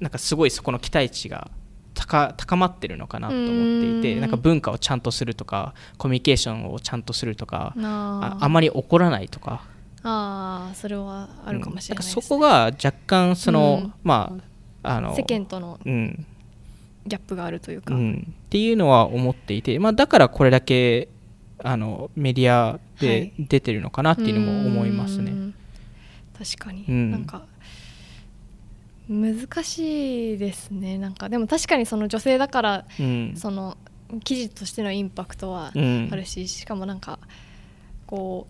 [0.00, 1.50] なんかすごいそこの期待値が
[1.94, 4.20] 高高まってるのかなと思っていてうん。
[4.20, 8.44] なんか文化をちゃんとするとかコミュニケーションをちゃんとするとかなあ。
[8.44, 9.64] あまり怒らないとか。
[10.02, 12.12] あーそれはあるかもしれないね。
[12.14, 13.94] うんそこが若干その、うん。
[14.04, 14.36] ま
[14.82, 16.26] ああの世間とのうん
[17.08, 21.08] ギャップがあるというか、うん、っていうのは思っていて、まあ、だからこれだけ
[21.58, 23.46] あのメディアはでい。
[23.46, 25.30] 出てるのかなっていうのも思いますね。
[25.30, 25.54] うん。
[26.36, 27.10] 確かに、うん。
[27.10, 27.46] なんか
[29.08, 30.98] 難しいですね。
[30.98, 33.34] なんかでも確かにその女性だからうん。
[33.36, 33.76] その
[34.24, 36.08] 記事としてのインパクトはうん。
[36.12, 37.18] あるし、しかもなんか
[38.06, 38.46] こ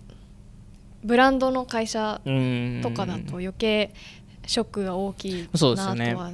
[1.02, 2.80] うブランドの会社うん。
[2.82, 3.94] とかだと余計
[4.46, 6.32] ショックが大きいなとは、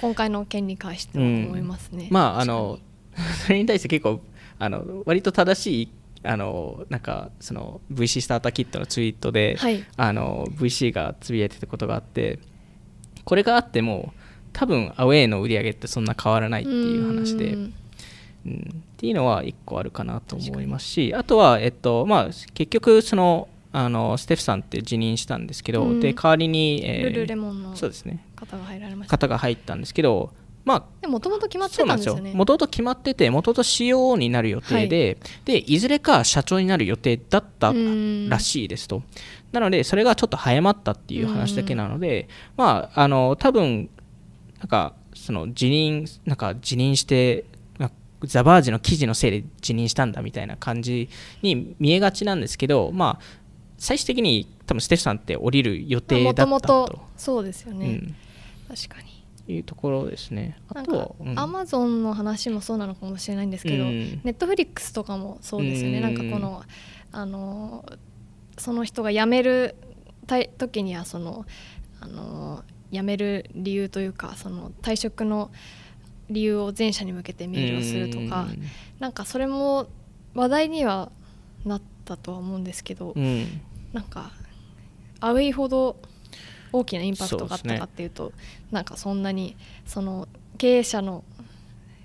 [0.00, 2.08] 今回の件に関しては思いますね。
[2.10, 2.78] まああの
[3.44, 4.20] それに対して結構
[4.58, 5.88] あの割と正しい
[6.24, 9.84] あのなんかその VC スターターキットのツイートで、はい。
[9.96, 12.38] あの VC がつぶやいてたことがあって
[13.24, 14.12] これがあっても
[14.52, 17.74] 多分アウェイの売り上げってそんな変わらないっていう話でうん。
[18.46, 26.00] うん、っていうのは一個あるかなと思いますしあとは、えっとまあ、結局そのあのステフさんって辞任したんですけど、うん。
[26.00, 27.74] で代わりに、えールルレモンの。
[27.74, 29.18] そうですね方が入られました。
[29.18, 30.32] 方が入ったんですけど
[30.64, 32.32] まあでもともと決まってたんですよね。
[32.32, 38.28] もともと決まっててもともと CEO になる予定で,、でいずれか社長になる予定だったうん。
[38.28, 39.02] らしいですと。
[39.52, 43.90] なのでそれがちょっと早まったっていう話だけなので、まああの多分
[44.58, 47.44] なんかその辞任なんか辞任して
[48.26, 51.08] ザ・バージの記事のせいで辞任したんだみたいな感じ
[51.42, 53.24] に見えがちなんですけどまあ
[53.76, 56.48] 最終的に多分ステフさんって降りる予定だったと。
[56.48, 58.16] もともとそうですよね、うん
[58.68, 59.24] 確かに。
[59.46, 60.58] いうところですね。
[60.68, 61.38] あとはか、うん。
[61.38, 64.20] アマゾンの話もそうなのかもしれないんですけど、うん。
[64.24, 66.02] ネットフリックスとかもそうですよね、うん。
[66.02, 66.62] なんかこの
[67.12, 67.84] あの
[68.56, 69.74] その人が辞める
[70.26, 71.44] たい時にはその
[72.00, 75.50] あの辞める理由というかその退職の
[76.30, 78.62] 理由を全社に向けてメールをするとか、うん。
[78.98, 79.88] なんかそれも
[80.34, 81.12] 話題には
[81.66, 83.60] なったとは思うんですけど、うん。
[83.92, 84.32] なんか
[85.20, 85.96] アウェイほど
[86.74, 88.32] 大きなインパクトがあったかっていうと
[88.72, 89.56] なんかそんなに
[89.86, 90.26] その
[90.58, 91.22] 経営者の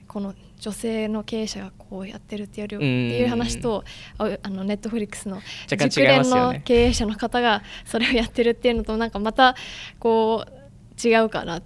[0.08, 2.82] この女性の経営者がこうやってるっていうよりうん。
[2.82, 3.84] っていう話と
[4.20, 9.56] ああの Netflix の熟練の経営者の方がそれをやってるっていうのとなんかまた
[9.98, 11.62] こう違うかな。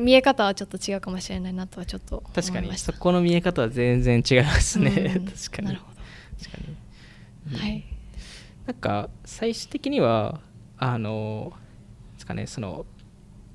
[0.00, 2.52] 見え方はちょっと違うかもしれないなとはちょっと思いました。
[2.52, 2.78] 確かに。
[2.78, 5.26] そこの見え方は全然違いますね、うん。
[5.34, 5.66] 確かに。
[5.66, 5.86] なるほ
[6.38, 6.58] 確か
[7.48, 7.52] に。
[7.52, 7.84] ど、はい。
[8.66, 10.40] なんか最終的には
[10.78, 11.52] あの
[12.32, 12.86] かねその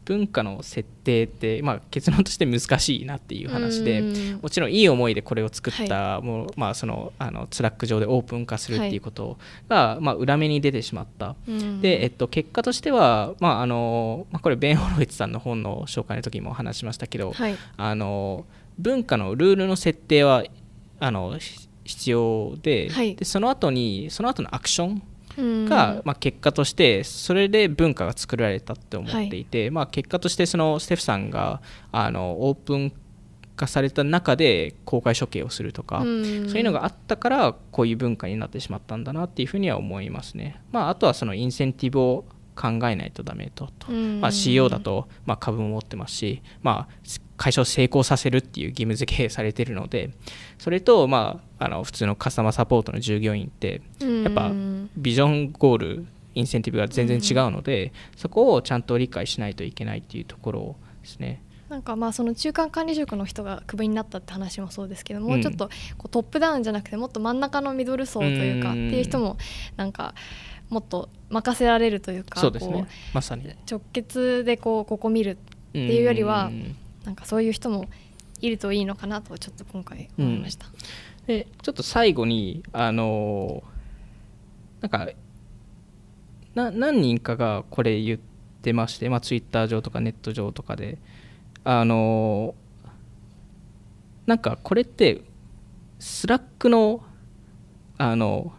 [0.06, 11.36] 文化の設定って、まあ、結論として難しいなっていう話でうんもちろんいい思いでこれを作った、もうまあ、そのあの Slack 上でオープン化するっていうことが、まあ、裏目に出てしまった。
[11.46, 11.82] うん。
[11.82, 17.58] で、えっと、結果としては、まああのまあ、これベン・ホロウィッツさんの本の紹介の時にも話しましたけど、はい。
[17.76, 18.46] あの
[18.80, 20.46] 文化のルールの設定は
[21.02, 23.14] あのひ必要で,、はい。
[23.16, 25.02] でその後にその後のアクションうん
[25.38, 31.62] が、まあ、結果としてそれで文化が作られたって思っていて、まあ、結果としてそのステフさんが
[31.92, 32.94] あのオープン
[33.58, 36.50] 化された中で公開処刑をするとか、うん。
[36.50, 40.62] そういうのがあったからこういう文化になってしまったんだなっていうふうには思いますね。
[40.72, 42.26] まあ、あとはそのインセンティブを
[42.58, 44.22] 考えないとダメとと、うん。
[44.22, 46.94] まあ、CEO だとまあ株も持ってますし、まあ、
[47.38, 50.10] 会社を成功させるっていう義務付けされているので
[50.58, 61.42] それと、まあ、あの普通のカスタマーサポートの従業員ってやっぱうんビジョンゴールインセンティブが全然違うので、そこをちゃんと理解しないといけないっていうところですね。
[61.68, 68.88] なんかまあその中間管理職の人がクビになったって話もそうですけども、うちょっとこうトップダウンじゃなくてもっと真ん中のミドル層というか、うん。
[68.88, 69.38] っていう人も
[69.76, 70.14] なんか
[70.70, 72.88] もっと任せられるというかそうですね。
[73.14, 73.44] まさに。
[73.70, 76.76] 直結でこうここ見るっていうよりはうん。
[77.06, 77.86] なんかそういう人も
[78.42, 80.68] いるといいのかなとちょっと今回思いました。
[81.26, 83.64] でちょっと最後にあの
[84.82, 85.10] なんか
[86.54, 88.20] な何人かがこれ言っ
[88.62, 90.98] てまして、まあ、ツイッター上とかネット上とかで。
[91.70, 92.56] あの
[94.26, 95.22] なんかこれって
[96.00, 97.04] Slack の
[97.98, 98.54] あの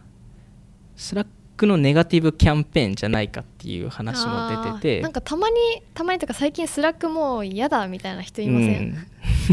[0.95, 5.01] Slack のネガティブキャンペーンじゃないかっていう話も出てて。
[5.01, 5.55] なんかたまに
[5.93, 8.95] たまにとか最近 Slack もう嫌だみたいな人いません、うん。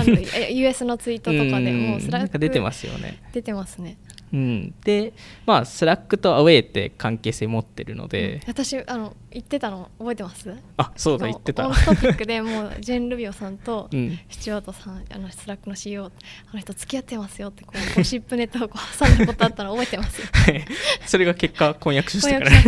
[0.01, 3.19] あのえ US のツイートとかでもう Slack 出てますよね。
[3.33, 3.97] 出てますね
[4.37, 5.15] うん、で、
[5.47, 10.55] まあ、 Slack と Away って関係性持ってるので、私あの言ってたの覚えてます？
[10.77, 11.67] あそうだ言ってた。
[11.67, 14.19] Off Topic でもう ジェン・ルビオさんとうん。
[14.29, 16.11] スチュワートさんあのスラックの CEO あ
[16.53, 20.21] の人付き合ってますよってこうゴシップネタをこう挟んだことあったの覚えてます？
[20.21, 20.29] よ
[21.07, 22.51] それが結果婚約したから。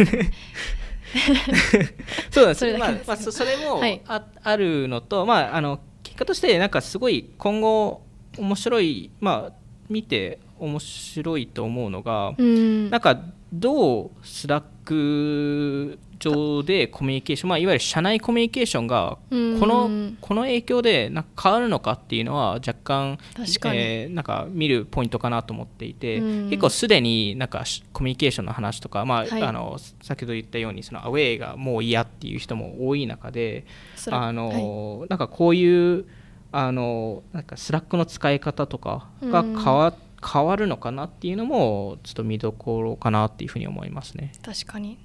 [2.31, 4.01] そうなんですそれまあまあ、そそれもはい。
[4.07, 8.03] あ,、あるのと、まあ、あの結果としてなんかすごい今後
[8.39, 9.53] 面白い、まあ、
[9.89, 12.91] 見て面白いと思うのが、うん。
[12.91, 13.21] なんか
[13.53, 19.61] どう Slack 上でコミュニケーション、まあ、いわゆる社内コミュニケーションがこうん。
[19.61, 26.51] のこの影響でなんか変わるのかっていうのは若干えーなんか見るポイントかなと思っていて、うん。
[26.51, 29.43] 結構すでになんかしコミュニケーションの話とか、まあはい。
[29.43, 33.65] あの先ほど言ったようにその Away がもう嫌っていう人も多い中で
[34.11, 36.07] あの、なんかこういう
[36.51, 39.95] あのなんか Slack の使い方とかが変わ,、
[40.25, 44.33] 変わるのかなっていうのもちょっと見どころかなっていうふうに思いますね。
[44.43, 44.99] 確かに。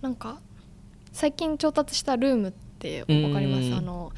[0.00, 0.40] なんか
[1.12, 3.70] 最近調達した Loom ってわかりまうん。
[3.70, 4.12] すあの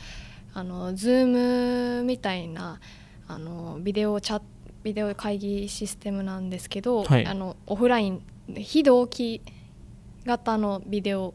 [0.53, 2.81] あの Zoom みたいな
[3.29, 4.43] あのビデオチャ
[4.83, 7.27] ビデオ会議システムなんですけど、はい。
[7.27, 9.43] あのオフラインで非同期
[10.27, 11.35] 型のビデオ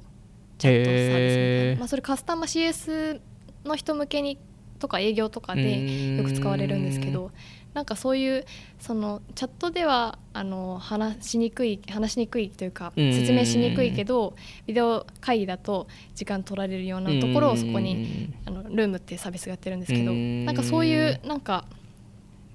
[0.57, 3.19] チャットサービスみたいな、まあ、それカスタマー CS
[3.63, 4.37] の人向けに
[4.79, 7.31] とか営業とかでよく使われるんですけど
[7.75, 8.45] なんかそういう
[8.79, 14.33] そのチャットではあの話しにくい話しにくいというかうん説明しにくいけど
[14.65, 21.65] ビデオ会議だと時間取られるようなところをそこにあのルームっていうサービスがやってるんですけどうんなんかそういうなんか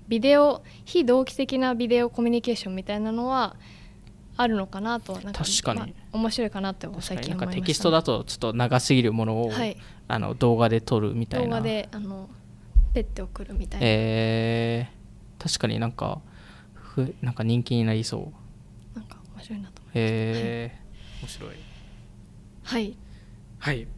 [0.08, 3.56] ビデオ非同期的なビデオコミュニケーションみたいなのは
[4.38, 5.80] あるのかなとなんか確かに。
[5.80, 9.76] まあ面白いかなって最近思いました、なんかテキストだとちょっと長すぎるものを、はい。
[10.08, 11.46] あの動画で撮るみたいな。
[11.46, 12.28] 動画であの
[12.92, 14.99] ペッて送るみたいな、えー、
[15.40, 16.20] 確かになんか
[16.74, 18.32] ふなんか人気になりそ
[18.94, 18.98] う。
[18.98, 21.50] なんか面白いなと思いますえー、面白い。
[22.62, 22.96] はい。
[23.58, 23.88] はい。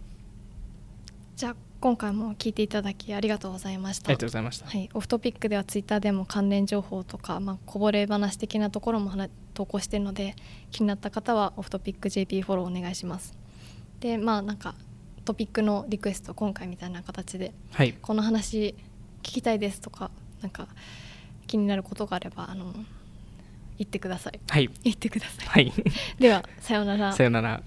[1.36, 4.10] じゃあ今回も聞いていただきありがとうございました。
[4.10, 10.36] ありがとうございました、はい、オフトピックではツイッターでも関連情報とか、まあ、こぼれ話的なところも話投稿しているので
[10.70, 13.36] 気になった方はオフトピック JP フォローお願いします。
[13.98, 14.76] でまあなんか
[15.24, 17.94] トピックのリクエスト今回みたいな形ではい。
[18.00, 18.76] この話
[19.22, 20.68] 聞きたいですとかなんか
[21.52, 22.72] 気になることがあればあの
[23.76, 24.40] 言ってください。
[24.48, 24.70] はい。
[24.84, 25.46] 言ってください。
[25.46, 25.72] はい。
[26.18, 27.12] ではさようなら。
[27.12, 27.62] さよなら